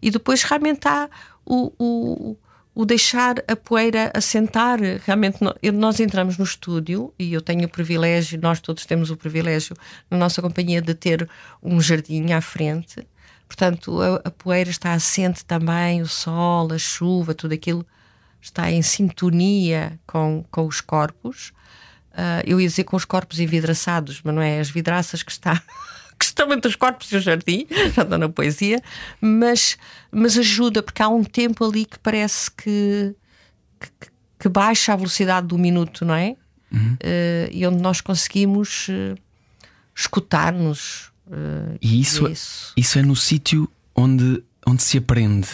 [0.00, 1.08] E depois realmente há
[1.44, 2.36] o, o,
[2.78, 4.78] o deixar a poeira assentar.
[5.04, 5.38] Realmente
[5.74, 9.74] nós entramos no estúdio e eu tenho o privilégio, nós todos temos o privilégio
[10.08, 11.28] na nossa companhia de ter
[11.60, 13.04] um jardim à frente.
[13.48, 17.84] Portanto, a, a poeira está assente também, o sol, a chuva, tudo aquilo
[18.40, 21.48] está em sintonia com, com os corpos.
[22.12, 25.60] Uh, eu ia dizer com os corpos envidraçados, mas não é as vidraças que está.
[26.18, 28.82] que estão entre os corpos e o jardim, já está na poesia,
[29.20, 29.78] mas,
[30.10, 33.14] mas ajuda, porque há um tempo ali que parece que,
[33.80, 36.36] que, que baixa a velocidade do minuto, não é?
[36.70, 36.94] Uhum.
[36.94, 39.16] Uh, e onde nós conseguimos uh,
[39.94, 41.10] escutar-nos.
[41.26, 42.72] Uh, e isso, é isso.
[42.76, 45.48] isso é no sítio onde, onde se aprende.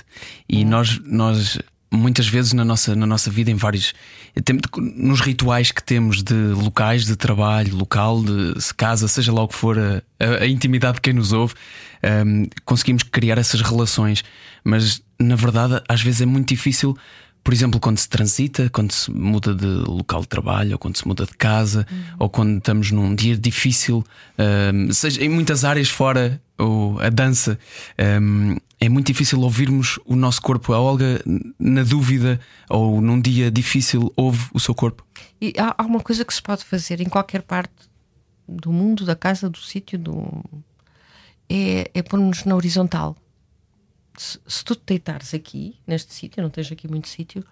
[0.49, 0.71] E uhum.
[0.71, 1.59] nós, nós
[1.95, 3.95] muitas vezes na nossa, na nossa vida, em vários.
[4.97, 9.55] Nos rituais que temos de locais de trabalho, local, de casa, seja lá o que
[9.55, 10.03] for, a,
[10.41, 11.55] a, intimidade de quem nos ouve,
[12.27, 14.25] um, conseguimos criar essas relações.
[14.65, 16.97] Mas na verdade, às vezes é muito difícil.
[17.45, 21.07] Por exemplo, quando se transita, quando se muda de local de trabalho, ou quando se
[21.07, 22.17] muda de casa, uhum.
[22.21, 24.03] ou quando estamos num dia difícil,
[24.73, 27.59] um, seja em muitas áreas fora ou a dança,
[28.23, 30.73] um, é muito difícil ouvirmos o nosso corpo.
[30.73, 31.23] A Olga,
[31.59, 35.05] na dúvida ou num dia difícil, ouve o seu corpo.
[35.39, 37.75] E há, há uma coisa que se pode fazer em qualquer parte
[38.49, 40.43] do mundo, da casa, do sítio, do...
[41.49, 43.17] é, é pôr-nos na horizontal.
[44.17, 47.43] Se, se, tu te deitares aqui, neste sítio, não tens aqui muito sítio,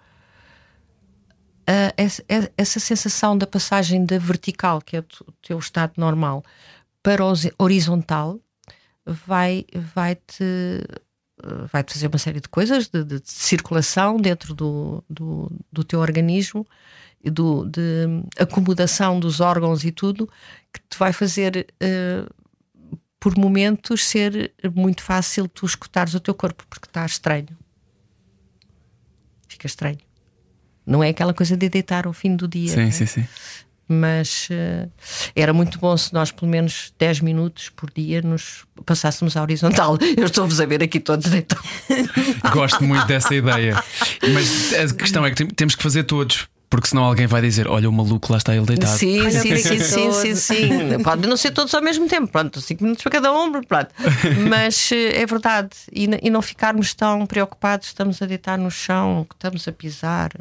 [1.61, 2.23] uh, essa,
[2.57, 6.43] essa, sensação da passagem da vertical, que é o teu estado normal,
[7.01, 8.39] para o horizontal,
[9.05, 10.81] vai, vai te
[11.71, 15.99] vai fazer uma série de coisas de, de, de circulação dentro do, do, do, teu
[15.99, 16.65] organismo
[17.23, 18.05] do, de
[18.37, 20.29] acomodação dos órgãos e tudo
[20.71, 22.42] que te vai fazer uh,
[23.23, 27.47] por momentos ser muito fácil tu escutares o teu corpo porque está estranho
[29.47, 29.99] fica estranho
[30.85, 32.91] não é aquela coisa de deitar ao fim do dia sim, né?
[32.91, 33.25] sim, sim
[33.87, 34.91] mas uh,
[35.33, 39.97] era muito bom se nós, pelo menos 10 minutos por dia, nos passássemos à horizontal.
[40.17, 41.67] Eu estou-vos a ver aqui todos deitados.
[42.51, 43.83] Gosto muito dessa ideia.
[44.33, 46.47] Mas a questão é que temos que fazer todos.
[46.73, 48.97] Porque senão alguém vai dizer: Olha, o maluco lá está ele deitado.
[48.97, 51.03] Sim, sim, sim, sim, sim, sim.
[51.03, 53.93] Pode não ser todos ao mesmo tempo, pronto, 5 minutos para cada ombro, pronto.
[54.49, 55.69] Mas eh, é verdade.
[55.91, 60.31] E, e não ficarmos tão preocupados, estamos a deitar no chão, que estamos a pisar.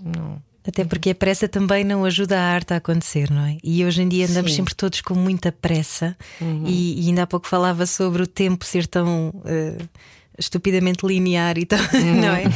[0.00, 0.40] Não.
[0.64, 3.58] Até porque a pressa também não ajuda a arte a acontecer, não é?
[3.64, 4.58] E hoje em dia andamos Sim.
[4.58, 6.62] sempre todos com muita pressa, uhum.
[6.68, 9.30] e, e, ainda há pouco falava sobre o tempo ser tão.
[9.30, 9.88] Uh,
[10.40, 12.46] estupidamente linear e tal, uhum, não é?
[12.46, 12.50] uh,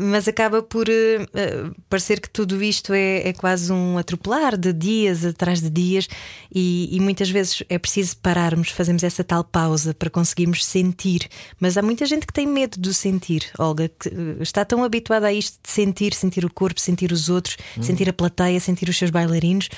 [0.02, 5.24] mas acaba por uh, parecer que tudo isto é, é, quase um atropelar de dias
[5.24, 6.08] atrás de dias,
[6.52, 11.28] e, e, muitas vezes é preciso pararmos, fazemos essa tal pausa para conseguirmos sentir.
[11.60, 15.28] Mas há muita gente que tem medo do sentir, Olga, que uh, está tão habituada
[15.28, 17.82] a isto de sentir, sentir o corpo, sentir os outros, uhum.
[17.82, 19.68] sentir a plateia, sentir os seus bailarinos.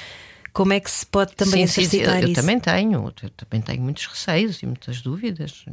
[0.53, 2.41] Como é que se pode também sim, exercitar sim, eu, isso?
[2.41, 5.65] Eu também tenho, eu também tenho muitos receios e muitas dúvidas,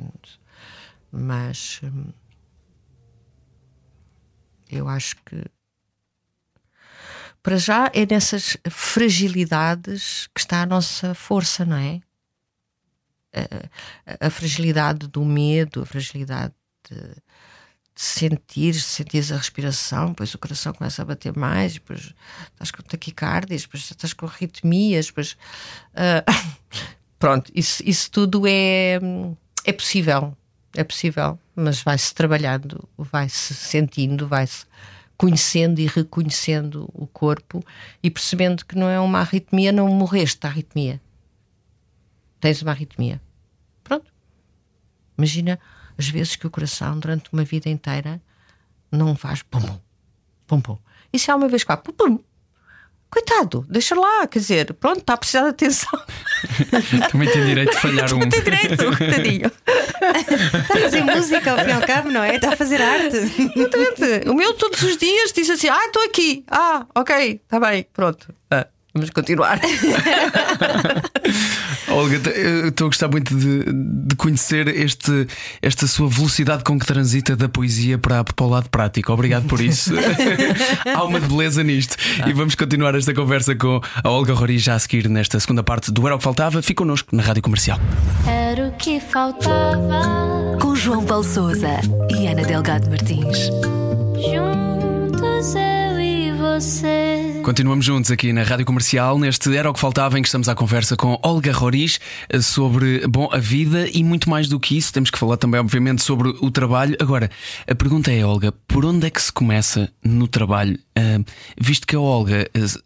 [1.12, 2.14] mas hum,
[4.70, 5.44] eu acho que
[7.42, 12.02] para já é nessas fragilidades que está a nossa força, não é?
[13.34, 16.54] A, a, a fragilidade do medo, a fragilidade
[16.90, 17.16] de,
[18.02, 22.14] sentir, sentir a respiração, depois o coração começa a bater mais, depois
[22.54, 25.34] estás com taquicardias, depois estás com arritmias, depois.
[25.92, 26.24] Uh,
[27.20, 29.02] pronto, isso, isso tudo é,
[29.66, 30.34] é possível.
[30.78, 34.66] É possível, mas vai-se trabalhando, vai-se sentindo, vai-se
[35.18, 37.62] conhecendo e reconhecendo o corpo
[38.02, 41.02] e percebendo que não é uma arritmia, não morreste da arritmia.
[42.40, 43.22] Tens uma arritmia.
[43.84, 44.10] Pronto.
[45.18, 45.60] Imagina
[46.00, 48.22] as vezes que o coração, durante uma vida inteira,
[48.90, 49.60] não faz pum
[50.48, 50.78] pum, pum.
[51.14, 52.20] E se há uma vez que faz pum pum,
[53.10, 56.02] coitado, deixa lá, quer dizer, pronto, está a precisar de atenção.
[57.12, 58.20] Também tem direito de falhar um.
[58.30, 59.52] tem direito, coitadinho.
[59.52, 62.36] Está a fazer música ao fim e ao cabo, não é?
[62.36, 63.18] Está a fazer arte.
[63.18, 64.30] Exatamente.
[64.30, 66.44] O meu todos os dias diz assim: Ah, estou aqui.
[66.48, 68.34] Ah, ok, está bem, pronto.
[68.50, 69.60] Ah, vamos continuar.
[71.90, 72.18] Olga,
[72.68, 75.28] estou a gostar muito de, de, conhecer este,
[75.62, 79.12] esta sua velocidade com que transita da poesia para, para o lado prático.
[79.12, 79.94] Obrigado por isso.
[80.96, 81.96] Há uma beleza nisto.
[82.22, 82.30] Ah.
[82.30, 85.92] E vamos continuar esta conversa com a Olga Rori já a seguir nesta segunda parte
[85.92, 86.62] do Era o que Faltava.
[86.62, 87.80] Fique connosco na Rádio Comercial.
[88.28, 90.58] Era o que faltava.
[90.62, 93.50] Com João Paulo Souza e Ana Delgado Martins.
[94.16, 97.29] Juntos eu e você.
[97.50, 100.54] Continuamos juntos aqui na Rádio Comercial, neste Era o que Faltava, em que estamos à
[100.54, 104.94] conversa com Olga Roriz eh, sobre bom, a vida e muito mais do que isso.
[104.94, 106.96] Temos que falar também, obviamente, sobre o trabalho.
[107.00, 107.28] Agora,
[107.68, 110.78] a pergunta é, Olga, por onde é que se começa no trabalho?
[110.96, 111.26] Uh,
[111.60, 112.84] visto que a Olga uh,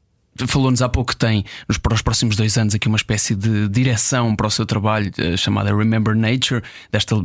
[0.48, 3.68] Falou-nos há pouco que tem, nos, para os próximos dois anos, aqui uma espécie de
[3.70, 7.16] direção para o seu trabalho uh, chamada Remember Nature, desta,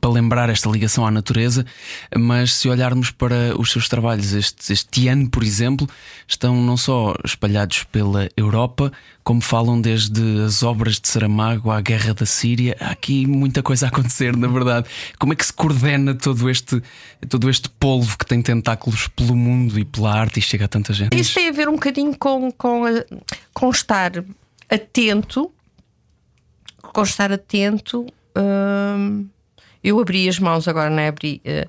[0.00, 1.64] para lembrar esta ligação à natureza.
[2.16, 5.88] Mas se olharmos para os seus trabalhos este, este ano, por exemplo,
[6.28, 8.92] estão não só espalhados pela Europa,
[9.24, 12.76] como falam desde as obras de Saramago à guerra da Síria.
[12.80, 14.88] Há aqui muita coisa a acontecer, na verdade.
[15.18, 16.82] Como é que se coordena todo este,
[17.28, 20.92] todo este polvo que tem tentáculos pelo mundo e pela arte e chega a tanta
[20.92, 21.18] gente?
[21.18, 22.82] Isso tem a ver um bocadinho com, com,
[23.54, 24.12] com estar
[24.68, 25.50] atento,
[26.82, 28.06] com estar atento.
[28.36, 29.26] Hum,
[29.82, 31.08] eu abri as mãos agora, não é?
[31.08, 31.68] Abri, uh,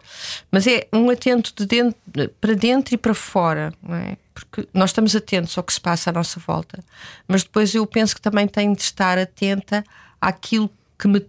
[0.52, 2.00] mas é um atento de dentro,
[2.40, 4.18] para dentro e para fora, não é?
[4.34, 6.84] Porque nós estamos atentos ao que se passa à nossa volta,
[7.28, 9.84] mas depois eu penso que também tenho de estar atenta
[10.20, 11.26] àquilo que me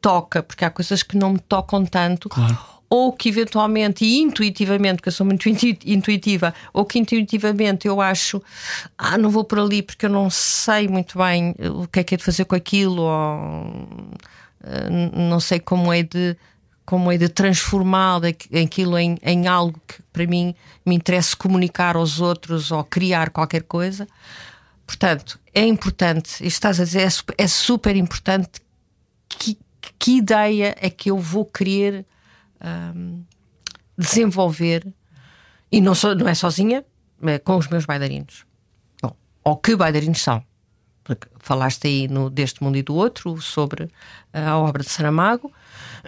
[0.00, 2.28] toca, porque há coisas que não me tocam tanto.
[2.28, 2.58] Claro.
[2.90, 8.42] Ou que eventualmente e intuitivamente, porque eu sou muito intuitiva, ou que intuitivamente eu acho,
[8.98, 12.14] ah, não vou por ali porque eu não sei muito bem o que é que
[12.14, 14.10] é de fazer com aquilo, ou
[15.12, 16.36] não sei como é de
[16.84, 22.20] como é de transformar aquilo em, em algo que para mim me interessa comunicar aos
[22.20, 24.06] outros ou criar qualquer coisa.
[24.86, 28.60] Portanto, é importante, estás a dizer, é super, é super importante
[29.28, 29.56] que,
[29.98, 32.04] que ideia é que eu vou querer
[32.62, 33.22] um,
[33.96, 34.86] desenvolver
[35.72, 36.84] e não, sou, não é sozinha,
[37.22, 38.44] é com os meus bailarinos.
[39.00, 40.44] Bom, ou que bailarinos são?
[41.38, 43.90] Falaste aí no Deste Mundo e do Outro sobre
[44.32, 45.52] a obra de Saramago,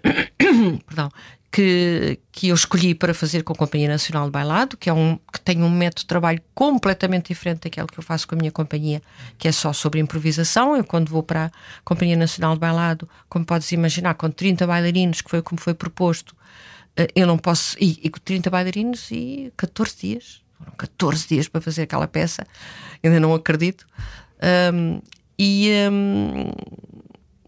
[0.86, 1.10] perdão,
[1.56, 5.18] que, que eu escolhi para fazer com a Companhia Nacional de Bailado, que, é um,
[5.32, 8.50] que tem um método de trabalho completamente diferente daquele que eu faço com a minha
[8.52, 9.00] companhia,
[9.38, 10.76] que é só sobre improvisação.
[10.76, 11.50] Eu, quando vou para a
[11.82, 16.36] Companhia Nacional de Bailado, como podes imaginar, com 30 bailarinos, que foi como foi proposto,
[16.94, 17.74] eh, eu não posso.
[17.80, 20.42] E, e 30 bailarinos e 14 dias.
[20.58, 22.46] Foram 14 dias para fazer aquela peça,
[23.02, 23.86] ainda não acredito.
[24.72, 25.00] Um,
[25.38, 26.50] e um,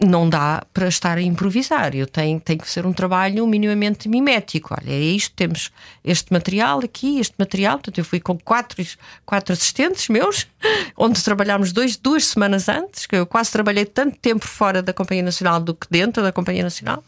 [0.07, 1.95] não dá para estar a improvisar.
[1.95, 4.75] Eu tenho, tenho que ser um trabalho minimamente mimético.
[4.79, 5.73] Olha, é isto, temos
[6.05, 7.79] este material aqui, este material.
[7.79, 8.85] Portanto, eu fui com quatro,
[9.27, 10.47] quatro assistentes meus,
[10.97, 15.23] onde trabalhámos dois, duas semanas antes, que eu quase trabalhei tanto tempo fora da Companhia
[15.23, 17.03] Nacional do que dentro da Companhia Nacional,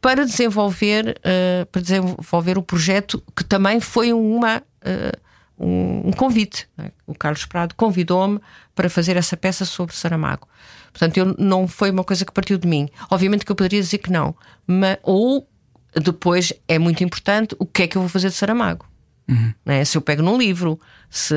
[0.00, 4.62] para desenvolver, uh, para desenvolver o projeto que também foi uma.
[4.82, 5.23] Uh,
[5.58, 6.68] um, um convite.
[6.76, 6.90] Né?
[7.06, 8.40] O Carlos Prado convidou-me
[8.74, 10.48] para fazer essa peça sobre Saramago.
[10.92, 12.88] Portanto, eu, não foi uma coisa que partiu de mim.
[13.10, 14.34] Obviamente que eu poderia dizer que não,
[14.66, 15.48] mas, ou
[15.94, 18.86] depois é muito importante o que é que eu vou fazer de Saramago.
[19.28, 19.54] Uhum.
[19.64, 19.84] Né?
[19.84, 21.34] Se eu pego num livro, se.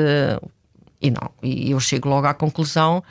[0.99, 3.03] E não, e eu chego logo à conclusão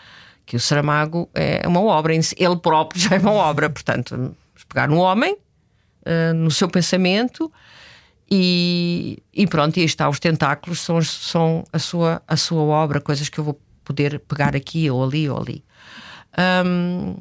[0.45, 4.35] que o Saramago é uma obra, ele próprio já é uma obra, portanto,
[4.69, 7.53] pegar no homem, uh, no seu pensamento
[8.31, 13.01] e, e pronto, e aí está, os tentáculos são, são a, sua, a sua obra,
[13.01, 15.65] coisas que eu vou poder pegar aqui ou ali ou ali.
[16.67, 17.15] Um,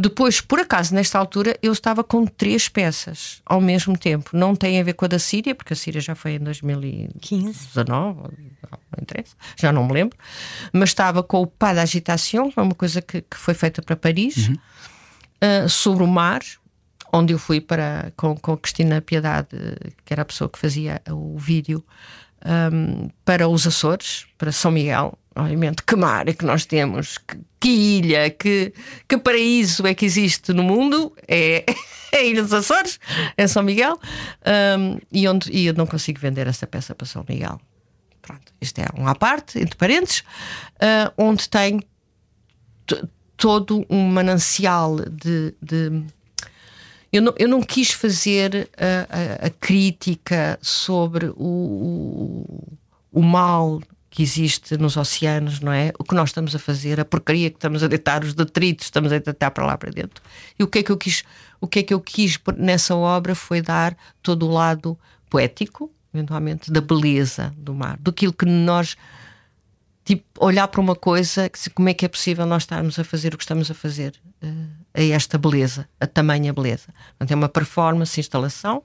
[0.00, 4.30] depois, por acaso, nesta altura, eu estava com três peças ao mesmo tempo.
[4.32, 8.20] Não tem a ver com a da Síria, porque a Síria já foi em 2019,
[8.20, 8.30] não
[9.02, 10.16] interessa, já não me lembro.
[10.72, 14.48] Mas estava com o Pas d'Agitation, é uma coisa que, que foi feita para Paris,
[14.48, 14.54] uhum.
[15.64, 16.42] uh, sobre o mar,
[17.12, 19.48] onde eu fui para com, com Cristina Piedade,
[20.04, 21.84] que era a pessoa que fazia o vídeo,
[22.44, 25.18] um, para os Açores, para São Miguel.
[25.34, 28.72] Obviamente, que mar é que nós temos, que, que ilha, que,
[29.06, 31.14] que paraíso é que existe no mundo?
[31.28, 31.64] É,
[32.12, 32.98] é a Ilha dos Açores,
[33.36, 34.00] é São Miguel,
[34.76, 37.60] um, e, onde, e eu não consigo vender essa peça para São Miguel.
[38.20, 41.80] Pronto, isto é um à parte, entre parentes, uh, onde tem
[43.36, 46.02] todo um manancial de, de
[47.12, 52.78] eu não, eu não quis fazer a, a, a crítica sobre o, o,
[53.12, 55.92] o, mal que existe nos oceanos, não é?
[55.98, 59.12] O que nós estamos a fazer, a porcaria que estamos a deitar, os detritos estamos
[59.12, 60.22] a deitar para lá para dentro.
[60.58, 61.24] E o que é que eu quis,
[61.60, 64.98] o que é que eu quis nessa obra foi dar todo o lado
[65.30, 68.96] poético, eventualmente, da beleza do mar, do que nós
[70.08, 73.36] tipo, olhar para uma coisa, como é que é possível nós estarmos a fazer o
[73.36, 74.48] que estamos a fazer uh,
[74.94, 76.88] a esta beleza, a tamanha beleza.
[77.20, 78.82] Então, é uma performance, instalação,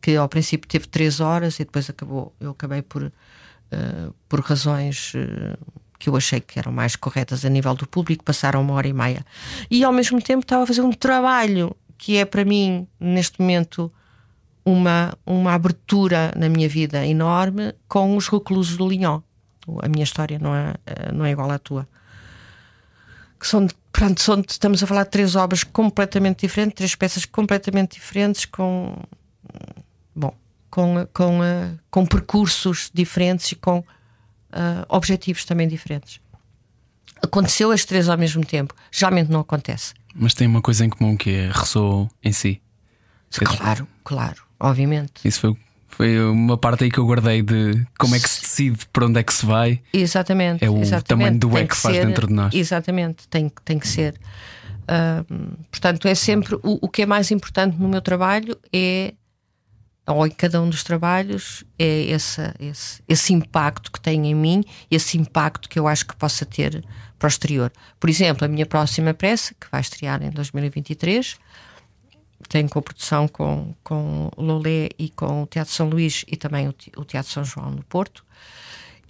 [0.00, 5.12] que ao princípio teve três horas e depois acabou, eu acabei por, uh, por razões
[5.14, 5.58] uh,
[5.98, 8.92] que eu achei que eram mais corretas a nível do público, passaram uma hora e
[8.92, 9.26] meia.
[9.68, 13.92] E ao mesmo tempo estava a fazer um trabalho que é para mim, neste momento,
[14.64, 18.86] uma, uma abertura na minha vida enorme com os reclusos do
[19.70, 21.88] Linhó a minha história não é, eh, não é igual à tua.
[23.38, 27.94] Que são, pronto, são, estamos a falar de três obras completamente diferentes, três peças completamente
[27.94, 28.96] diferentes, com.
[30.14, 30.34] Bom,
[30.70, 33.84] com, com, uh, com percursos diferentes e com uh,
[34.88, 36.20] objetivos também diferentes.
[37.22, 39.94] Aconteceu as três ao mesmo tempo, geralmente não acontece.
[40.14, 42.60] Mas tem uma coisa em comum que é ressoou em si.
[43.30, 45.12] Claro, claro, obviamente.
[45.24, 45.56] Isso foi
[46.00, 49.20] foi uma parte aí que eu guardei de como é que se decide para onde
[49.20, 49.82] é que se vai.
[49.92, 50.64] Exatamente.
[50.64, 51.04] É o exatamente.
[51.04, 52.54] tamanho do é que, faz ser, dentro de nós.
[52.54, 54.14] Exatamente, tem, tem que ser.
[54.84, 59.12] Uh, portanto, é sempre o, o que é mais importante no meu trabalho é
[60.06, 64.64] ou em cada um dos trabalhos é esse, esse, esse impacto que tem em mim,
[64.90, 66.82] esse impacto que eu acho que possa ter
[67.18, 67.70] para o exterior.
[68.00, 71.36] Por exemplo, a minha próxima peça, que vai estrear em 2023,
[72.48, 77.30] tem coprodução com, com Lolé e com o Teatro São Luís e também o, Teatro
[77.30, 78.24] São João no Porto.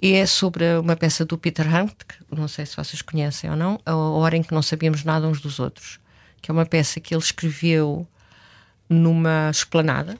[0.02, 3.78] E é sobre uma peça do Peter Handke, não sei se vocês conhecem ou não,
[3.84, 6.00] A Hora em que Não Sabíamos Nada Uns dos Outros,
[6.40, 8.06] que é uma peça que ele escreveu
[8.88, 10.18] numa esplanada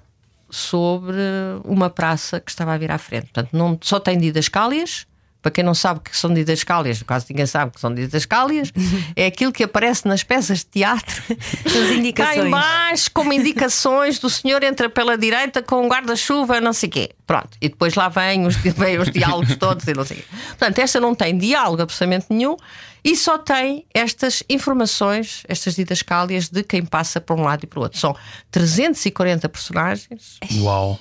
[0.50, 1.22] sobre
[1.64, 3.32] uma praça que estava a vir à frente.
[3.32, 5.06] Portanto, não, só tem didascálias,
[5.42, 8.72] para quem não sabe o que são didascálias, quase ninguém sabe o que são didascálias,
[9.16, 11.22] é aquilo que aparece nas peças de teatro.
[11.64, 12.36] As indicações.
[12.36, 16.92] Cá embaixo, como indicações do senhor entra pela direita com um guarda-chuva, não sei o
[16.92, 17.10] quê.
[17.26, 17.50] Pronto.
[17.60, 20.26] E depois lá vêm os, vêm os diálogos todos e não sei o quê.
[20.48, 22.56] Portanto, esta não tem diálogo absolutamente nenhum
[23.02, 27.78] e só tem estas informações, estas didascálias de quem passa para um lado e para
[27.78, 27.98] o outro.
[27.98, 28.14] São
[28.50, 30.38] 340 personagens.
[30.60, 30.98] Uau!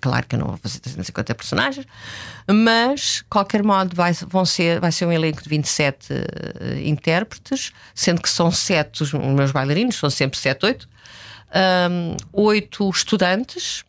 [0.00, 1.86] Claro que eu não vou fazer 350 personagens,
[2.50, 7.72] mas, qualquer modo, vai, vão ser, vai ser um elenco de 27 uh, eh, intérpretes,
[7.94, 10.88] sendo que são 7 os meus bailarinos, são sempre 7, 8,
[11.90, 13.84] um, 8 estudantes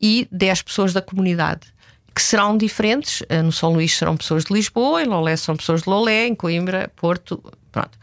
[0.00, 1.68] e 10 pessoas da comunidade.
[2.12, 3.20] Que serão diferentes.
[3.20, 6.34] Uh, no São Luís serão pessoas de Lisboa, em Lolé são pessoas de Lolé, em
[6.34, 7.40] Coimbra, Porto.
[7.70, 7.96] Pronto.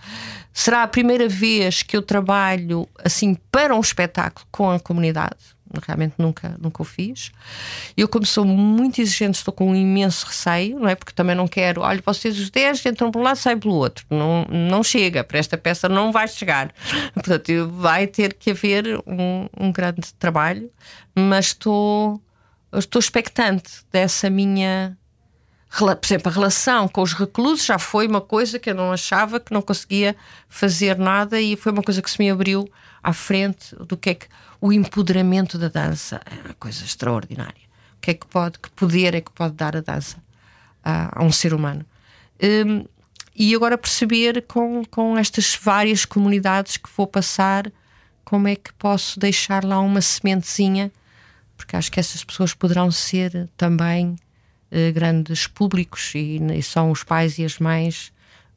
[0.54, 6.16] Será a primeira vez que eu trabalho assim para um espetáculo com a comunidade realmente
[6.18, 7.32] nunca, nunca o fiz.
[7.96, 10.96] Eu, como sou muito exigente, estou com um imenso receio, não é?
[10.96, 14.06] Porque também não quero, olha, vocês os 10 entram por um lado, saem pelo outro.
[14.10, 16.74] Não, não chega, para esta peça não vai chegar.
[17.14, 20.72] Portanto, vai ter que haver um, um grande trabalho,
[21.16, 22.22] mas estou,
[22.74, 24.98] estou expectante dessa minha.
[25.70, 29.40] Por exemplo, a relação com os reclusos já foi uma coisa que eu não achava
[29.40, 30.16] que não conseguia
[30.48, 32.68] fazer nada e foi uma coisa que se me abriu
[33.04, 34.28] à frente do que é que
[34.60, 37.68] o empoderamento da dança é uma coisa extraordinária.
[37.98, 40.18] O que é que pode, que poder é que pode dar a dança
[40.84, 41.86] a, a um ser humano?
[42.42, 42.86] Um,
[43.36, 47.72] e agora perceber com, com estas várias comunidades que vou passar,
[48.26, 50.92] como é que posso deixar lá uma sementezinha,
[51.56, 54.16] porque acho que essas pessoas poderão ser também
[54.72, 58.12] uh, grandes públicos e, e são os pais e as mães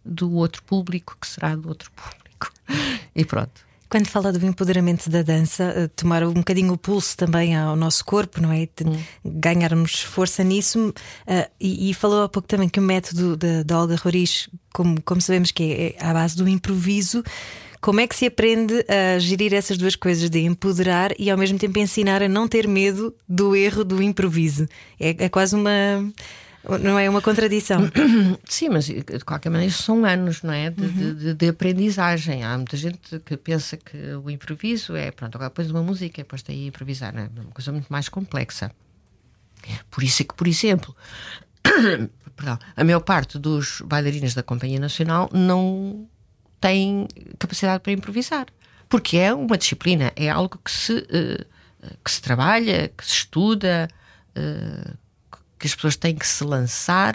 [0.04, 2.52] do outro público, que será do outro público.
[3.12, 3.69] E pronto.
[3.90, 8.04] Quando fala do empoderamento da dança, eh, tomar um bocadinho o pulso também ao nosso
[8.04, 8.68] corpo, não é?
[8.86, 8.96] Hum.
[9.24, 10.90] Ganharmos força nisso.
[11.26, 15.20] Uh, e, e, falou há pouco também que o método da Olga Roriz, como, como
[15.20, 17.24] sabemos que é, é à base do improviso,
[17.80, 21.58] como é que se aprende a gerir essas duas coisas de empoderar e ao mesmo
[21.58, 24.68] tempo ensinar a não ter medo do erro do improviso?
[25.00, 25.70] É, é quase uma
[26.82, 27.80] Não é uma contradição.
[28.44, 30.70] Sim, mas de qualquer maneira são anos, não é?
[30.70, 31.14] De, uhum.
[31.14, 32.44] de, de, aprendizagem.
[32.44, 36.22] Há muita gente que pensa que o improviso é, pronto, agora pões uma música e
[36.22, 37.30] depois aí improvisar, não é?
[37.34, 38.70] Uma coisa muito mais complexa.
[39.90, 40.94] Por isso é que, por exemplo,
[42.36, 46.06] perdão, a maior parte dos bailarinos da Companhia Nacional não
[46.60, 47.08] tem
[47.38, 48.46] capacidade para improvisar.
[48.88, 51.46] Porque é uma disciplina, é algo que se, uh,
[52.04, 53.88] que se trabalha, que se estuda,
[55.60, 57.14] que as pessoas têm que se lançar,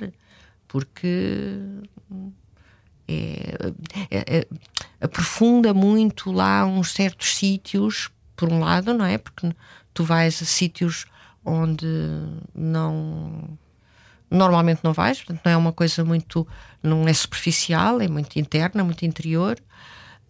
[0.68, 1.58] porque
[3.08, 3.72] é,
[4.12, 4.48] é, é,
[5.02, 9.18] aprofunda muito lá uns certos sítios, por um lado, não é?
[9.18, 9.52] Porque
[9.94, 11.06] tu vais a sítios
[11.44, 11.88] onde
[12.54, 13.58] não
[14.30, 16.48] normalmente não vais, portanto não é uma coisa muito,
[16.84, 19.58] não é superficial, é muito interna, muito interior.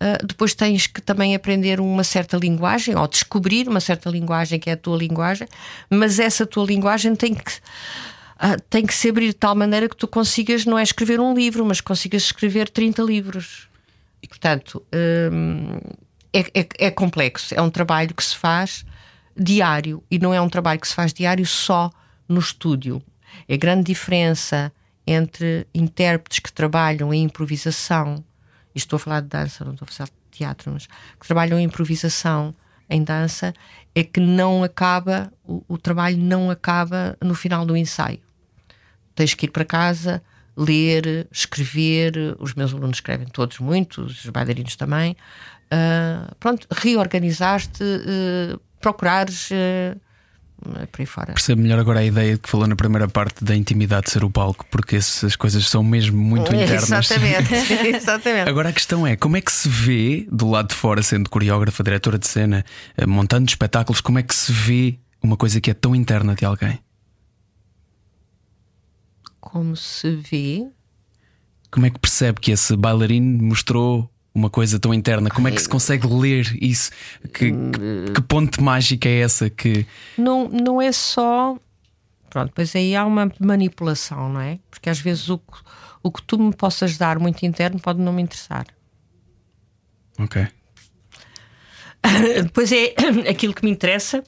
[0.06, 4.70] Uh, depois tens que também aprender uma certa linguagem ou descobrir uma certa linguagem que
[4.70, 5.48] é a tua linguagem,
[5.90, 9.96] mas essa tua linguagem tem que uh, tem que se abrir de tal maneira que
[9.96, 13.68] tu consigas não é escrever um livro, mas consigas escrever 30 livros.
[14.22, 15.80] E portanto um,
[16.32, 18.86] é, é, é complexo, é um trabalho que se faz
[19.36, 21.90] diário e não é um trabalho que se faz diário só
[22.30, 23.02] no estúdio.
[23.48, 24.72] É grande diferença
[25.08, 28.24] entre intérpretes que trabalham em improvisação,
[28.76, 31.58] e estou a falar de dança, não estou a falar de teatro, mas que trabalham
[31.58, 32.54] em improvisação
[32.90, 33.54] em dança,
[33.96, 38.20] é que não acaba, o, o trabalho não acaba no final do ensaio.
[39.16, 40.22] Tens que ir para casa,
[40.56, 45.16] ler, escrever, os meus alunos escrevem todos muito, os bailarinos também.
[45.66, 50.00] Uh, pronto, reorganizar-te, uh, procurares uh,
[50.92, 51.34] por aí fora.
[51.34, 54.30] Percebo melhor agora a ideia que falou na primeira parte da intimidade de ser o
[54.30, 57.12] palco, porque essas coisas são mesmo muito é, internas.
[57.12, 57.54] Exatamente,
[57.96, 58.50] exatamente.
[58.50, 61.84] Agora a questão é: como é que se vê do lado de fora, sendo coreógrafa,
[61.84, 62.66] diretora de cena,
[62.98, 66.46] eh, montando espetáculos, como é que se vê uma coisa que é tão interna de
[66.46, 66.80] alguém?
[69.40, 70.66] Como se vê?
[71.70, 75.30] Como é que percebe que esse bailarino mostrou uma coisa tão interna.
[75.30, 76.92] Como é que se consegue ler isso?
[77.34, 79.88] Que, que, que ponte mágica é essa que.
[80.18, 81.58] Não, não é só.
[82.30, 84.60] Pronto, pois aí há uma manipulação, não é?
[84.70, 85.40] Porque às vezes o,
[86.04, 88.68] o que tu me possas dar muito interno pode não me interessar.
[90.20, 90.46] Ok.
[92.44, 92.94] Depois é
[93.32, 94.22] aquilo que me interessa,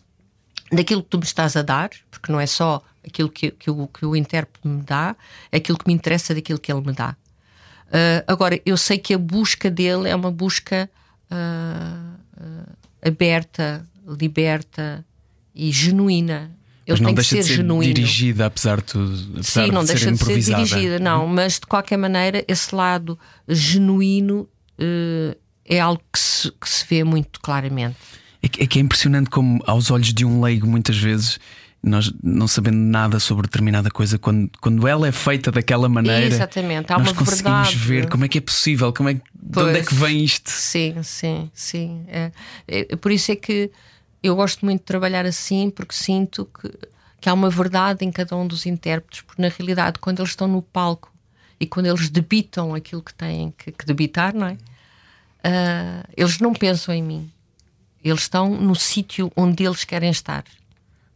[0.72, 3.88] daquilo que tu me estás a dar, porque não é só aquilo que, que, o,
[3.88, 5.16] que o intérprete me dá,
[5.52, 7.16] é aquilo que me interessa daquilo que ele me dá.
[7.88, 10.90] Uh, agora, eu sei que a busca dele é uma busca
[11.32, 15.06] uh, uh, aberta, liberta
[15.56, 16.52] e genuína.
[16.86, 17.94] Ele mas não deixa de ser, genuíno.
[17.94, 19.32] dirigida, apesar de tudo.
[19.34, 21.28] Apesar Sim, não de deixa de ser dirigida, não, hum.
[21.28, 24.48] mas de qualquer maneira, esse lado genuíno
[25.66, 27.98] é algo que se, que se vê muito claramente.
[28.42, 31.40] É que, é que é impressionante como, aos olhos de um leigo, muitas vezes
[31.88, 36.92] nós não sabendo nada sobre determinada coisa, quando, quando ela é feita daquela maneira, Exatamente.
[36.92, 37.78] Há nós conseguimos verdade.
[37.78, 40.50] ver como é que é possível, como é, de onde é que vem isto.
[40.50, 42.06] Sim, sim, sim.
[42.08, 42.32] É,
[42.68, 43.72] é, por isso é que
[44.22, 46.72] eu gosto muito de trabalhar assim, porque sinto que,
[47.22, 50.48] que há uma verdade em cada um dos intérpretes, porque na realidade, quando eles estão
[50.48, 51.12] no palco
[51.60, 54.54] e quando eles debitam aquilo que têm que, que debitar, não é?
[54.54, 57.32] Uh, eles não pensam em mim.
[58.04, 60.44] Eles estão no sítio onde eles querem estar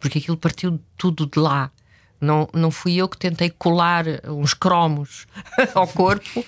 [0.02, 1.72] porque aquilo partiu tudo de lá.
[2.20, 5.26] Não, não fui eu que tentei colar uns cromos
[5.74, 6.46] ao corpo,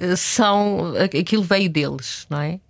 [0.00, 0.16] é.
[0.16, 2.60] são aquilo veio deles, não é?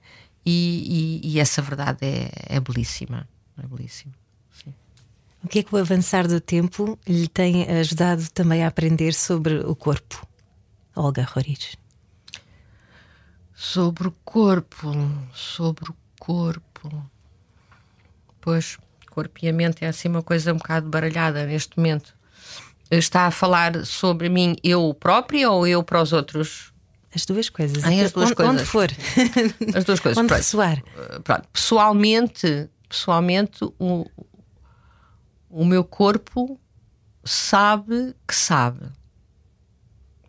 [0.45, 3.28] E, e, e essa verdade é, é belíssima.
[3.62, 4.14] É belíssima.
[4.53, 4.74] Sim.
[5.45, 9.59] O que é que o avançar do tempo lhe tem ajudado também a aprender sobre
[9.59, 10.26] o corpo,
[10.97, 11.76] Olga Roriz?
[13.55, 14.93] Sobre o corpo,
[15.33, 17.11] sobre o corpo.
[18.41, 18.78] Pois
[19.11, 22.15] corpo e a mente é assim uma coisa um bocado baralhada neste momento.
[22.91, 26.73] Está a falar sobre mim, eu própria ou eu para os outros?
[27.15, 27.85] As duas coisas.
[27.85, 28.55] Ai, as duas onde, coisas.
[28.55, 28.89] Onde for.
[29.77, 30.17] As duas coisas.
[30.17, 30.39] onde pronto.
[30.39, 30.83] ressoar.
[31.25, 31.49] Pronto.
[31.53, 34.07] Pessoalmente, pessoalmente o,
[35.49, 36.59] o meu corpo
[37.25, 38.87] sabe que sabe.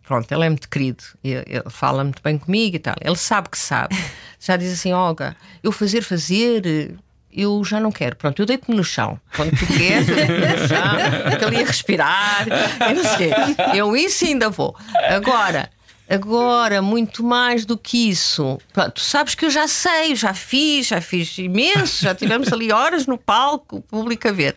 [0.02, 2.96] Pronto, ele é muito querido, ele, ele fala muito bem comigo e tal.
[3.00, 3.96] Ele sabe que sabe.
[4.38, 6.96] Já diz assim: Olga, eu fazer, fazer,
[7.32, 8.16] eu já não quero.
[8.16, 9.18] Pronto, eu deito-me no chão.
[9.34, 12.46] Quando tu queres, eu deito-me no chão, ali a respirar,
[12.88, 13.32] eu não sei.
[13.74, 14.76] Eu isso ainda vou.
[15.08, 15.70] Agora,
[16.08, 18.58] agora, muito mais do que isso.
[18.72, 22.70] Pronto, tu sabes que eu já sei, já fiz, já fiz imenso, já tivemos ali
[22.70, 24.56] horas no palco, o público a ver.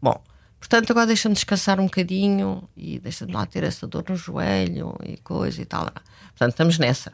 [0.00, 0.22] Bom,
[0.60, 5.16] portanto, agora deixa-me descansar um bocadinho e deixa-me lá ter essa dor no joelho e
[5.18, 5.90] coisa e tal.
[6.28, 7.12] Portanto, estamos nessa.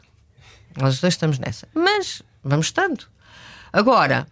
[0.79, 1.67] Nós dois estamos nessa.
[1.73, 3.05] Mas vamos estando.
[3.71, 4.27] Agora,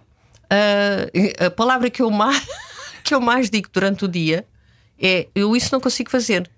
[0.52, 2.46] Uh, a palavra que eu, mais,
[3.04, 4.46] que eu mais digo durante o dia
[5.00, 6.50] é: eu isso não consigo fazer.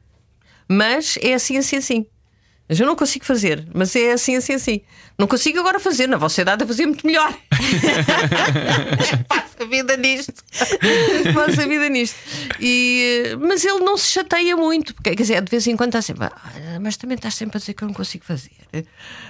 [0.67, 2.05] Mas é assim, assim, assim.
[2.67, 4.81] Mas eu não consigo fazer, mas é assim, assim, assim.
[5.19, 7.31] Não consigo agora fazer, na vossa idade a fazer muito melhor.
[9.27, 10.33] Faço a vida nisto.
[11.33, 12.15] Faço a vida nisto.
[12.59, 16.01] E, mas ele não se chateia muito, porque quer dizer, de vez em quando está
[16.01, 18.51] sempre, "Ah, mas também estás sempre a dizer que eu não consigo fazer.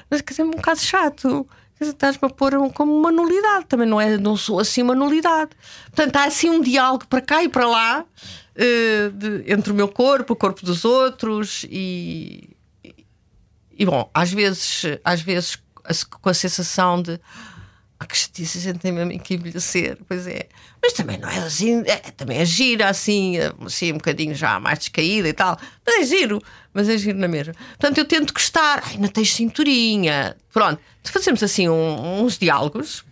[0.09, 1.47] Mas quer dizer, é um bocado chato.
[1.77, 4.95] Quer dizer, Estás-me a pôr como uma nulidade, também não, é, não sou assim uma
[4.95, 5.51] nulidade.
[5.87, 8.05] Portanto, há assim um diálogo para cá e para lá
[8.55, 12.47] eh, de- entre o meu corpo, o corpo dos outros e,
[13.77, 15.57] e bom, às vezes, às vezes
[16.21, 17.19] com a sensação de
[17.99, 20.47] ah, que chatice, a gente tem mesmo que envelhecer, pois é.
[20.81, 24.79] Mas também não é assim, é, também é gira assim, assim, um bocadinho já mais
[24.79, 25.57] descaída e tal.
[25.85, 26.41] Mas é giro,
[26.73, 27.53] mas é giro na mesma.
[27.53, 30.35] Portanto, eu tento gostar, ai, não tens cinturinha.
[30.51, 33.05] Pronto, fazemos assim um- uns diálogos,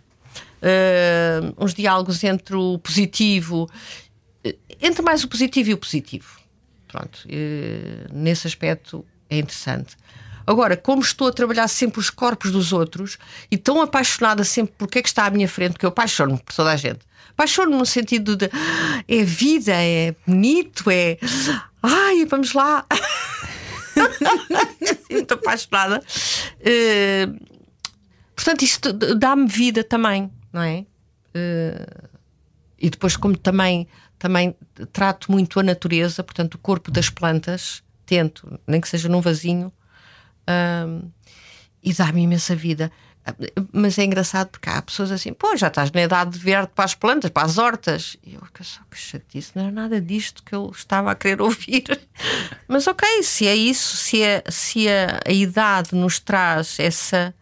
[0.60, 3.68] eh, uns diálogos entre o positivo,
[4.44, 6.38] eh, entre mais o positivo e o positivo.
[6.88, 9.96] Pronto, eh, nesse aspecto é interessante.
[10.46, 13.18] Agora, como estou a trabalhar sempre os corpos dos outros
[13.50, 16.38] e tão apaixonada sempre por que é que está à minha frente, que eu apaixono-me
[16.40, 17.00] por toda a gente.
[17.30, 21.18] Apaixono-me no sentido de "Ah, é vida, é bonito, é
[21.82, 22.84] ai, vamos lá.
[25.10, 26.02] Muito apaixonada.
[26.60, 27.28] Eh,
[28.34, 30.84] portanto, isto dá-me vida também, não é?
[31.34, 31.86] Eh,
[32.78, 33.86] e depois, como também,
[34.18, 34.54] também
[34.92, 39.72] trato muito a natureza, portanto, o corpo das plantas, tento, nem que seja num vasinho,
[40.48, 41.10] hum,
[41.82, 42.90] e dá-me imensa vida.
[43.72, 46.84] Mas é engraçado porque há pessoas assim, pô, já estás na idade de verde para
[46.84, 48.16] as plantas, para as hortas.
[48.24, 51.40] E eu, que só que chatice, não era nada disto que eu estava a querer
[51.42, 51.84] ouvir.
[52.66, 57.32] Mas ok, se é isso, se, é, se a, a idade nos traz essa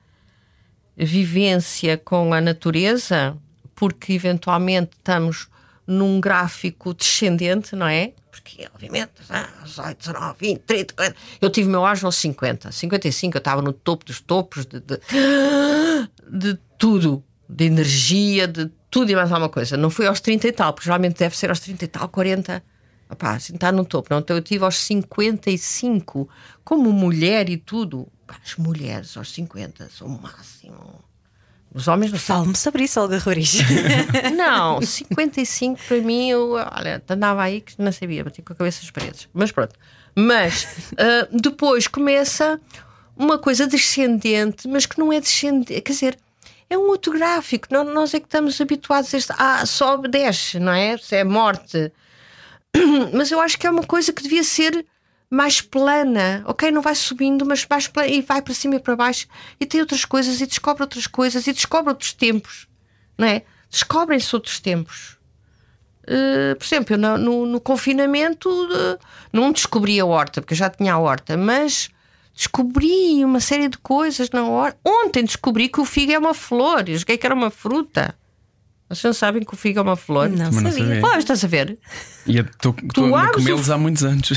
[0.96, 3.36] vivência com a natureza,
[3.74, 5.48] porque eventualmente estamos
[5.86, 8.12] num gráfico descendente, não é?
[8.50, 11.16] Porque, obviamente, ah, 18, 19, 20, 30, 40.
[11.40, 14.98] Eu tive meu auge aos 50, 55, eu estava no topo dos topos de, de,
[16.30, 19.76] de tudo, de energia, de tudo e mais alguma coisa.
[19.76, 22.62] Não fui aos 30 e tal, porque geralmente deve ser aos 30 e tal, 40.
[23.08, 24.08] Opá, assim, está no topo.
[24.10, 24.18] Não?
[24.18, 26.28] Então eu tive aos 55,
[26.64, 28.08] como mulher e tudo.
[28.28, 31.04] As mulheres aos 50 são o máximo.
[31.72, 32.18] Os homens não.
[32.18, 33.58] Fale-me sobre isso, Olga Roriz.
[34.36, 38.80] Não, 55 para mim, eu olha, andava aí que não sabia, bati com a cabeça
[38.82, 39.28] nas paredes.
[39.32, 39.74] Mas pronto.
[40.16, 40.66] Mas
[40.98, 42.60] ah, depois começa
[43.16, 46.18] uma coisa descendente, mas que não é descendente, quer dizer,
[46.68, 47.68] é um outro gráfico.
[47.70, 49.32] Nó- Nós é que estamos habituados a este.
[49.38, 50.96] Ah, sobe, desce, não é?
[50.98, 51.92] Se é morte.
[53.12, 54.84] Mas eu acho que é uma coisa que devia ser
[55.30, 56.70] mais plana, ok?
[56.72, 59.28] Não vai subindo, mas mais plana e vai para cima e para baixo
[59.60, 62.66] e tem outras coisas e descobre outras coisas e descobre outros tempos,
[63.16, 63.42] não é?
[63.70, 65.16] Descobrem-se outros tempos.
[66.02, 68.98] Uh, por exemplo, eu no, no- no confinamento uh,
[69.32, 71.88] não descobri a horta, porque eu já tinha a horta, mas
[72.34, 74.76] descobri uma série de coisas na horta.
[74.84, 78.16] Ontem descobri que o figo é uma flor, eu joguei que era uma fruta.
[78.90, 80.28] Vocês não sabem que o figo é uma flor?
[80.28, 80.84] Não Também não sabia.
[80.86, 81.00] sabia.
[81.00, 81.78] Pois, estás a ver?
[82.26, 82.74] E eu estou
[83.16, 84.30] a comê-los o- há muitos anos.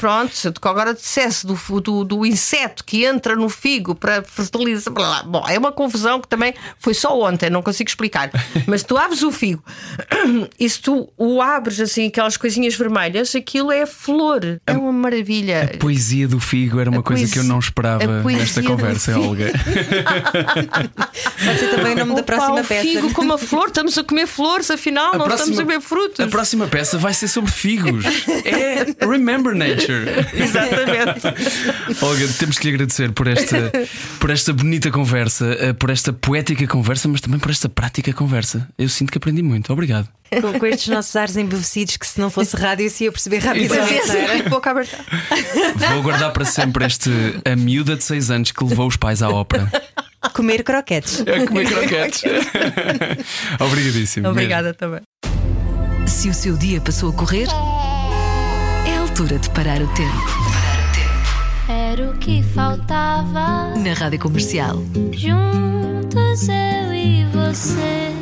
[0.00, 4.92] Pronto, se eu agora dissesse do, do, do inseto que entra no figo para fertilizar.
[4.94, 5.40] blá, blá.
[5.42, 8.30] Bom, é uma confusão que também foi só ontem, não consigo explicar.
[8.66, 9.62] Mas tu abres o figo
[10.58, 14.40] e se tu o abres assim, aquelas coisinhas vermelhas, aquilo é flor.
[14.66, 15.70] É uma maravilha.
[15.74, 19.18] A poesia do figo era uma A coisa que eu não esperava a nesta conversa.
[19.18, 19.52] Olga.
[21.44, 22.82] Pode ser também o nome da Opa, próxima o peça.
[22.82, 26.20] figo com uma flor, estamos a comer flores, afinal, não estamos a comer frutos.
[26.20, 28.04] a próxima peça vai ser sobre figos.
[28.44, 30.06] É Remember Nature.
[30.32, 32.00] Exatamente.
[32.02, 33.72] Olga, temos que lhe agradecer por esta,
[34.18, 38.68] por esta bonita conversa, eh, por esta poética conversa, mas também por esta prática conversa.
[38.78, 39.72] Eu sinto que aprendi muito.
[39.72, 40.08] Obrigado.
[40.40, 44.10] Com, com estes nossos ares embevecidos que se não fosse rádio se ia perceber rapidamente.
[44.10, 44.98] é, boca aberta.
[45.92, 47.10] Vou guardar para sempre este
[47.44, 49.70] a miúda de 6 anos que levou os pais à ópera.
[50.38, 51.20] Comer croquetes.
[51.22, 52.22] A comer croquetes.
[53.60, 54.28] Obrigadíssimo.
[54.28, 55.00] Obrigada também.
[56.06, 57.48] Se o seu dia passou a correr,
[58.86, 60.58] é a altura de parar o tempo.
[61.68, 63.74] Era o que faltava.
[63.76, 64.76] Na Rádio Comercial.
[65.12, 68.17] Juntos eu e você.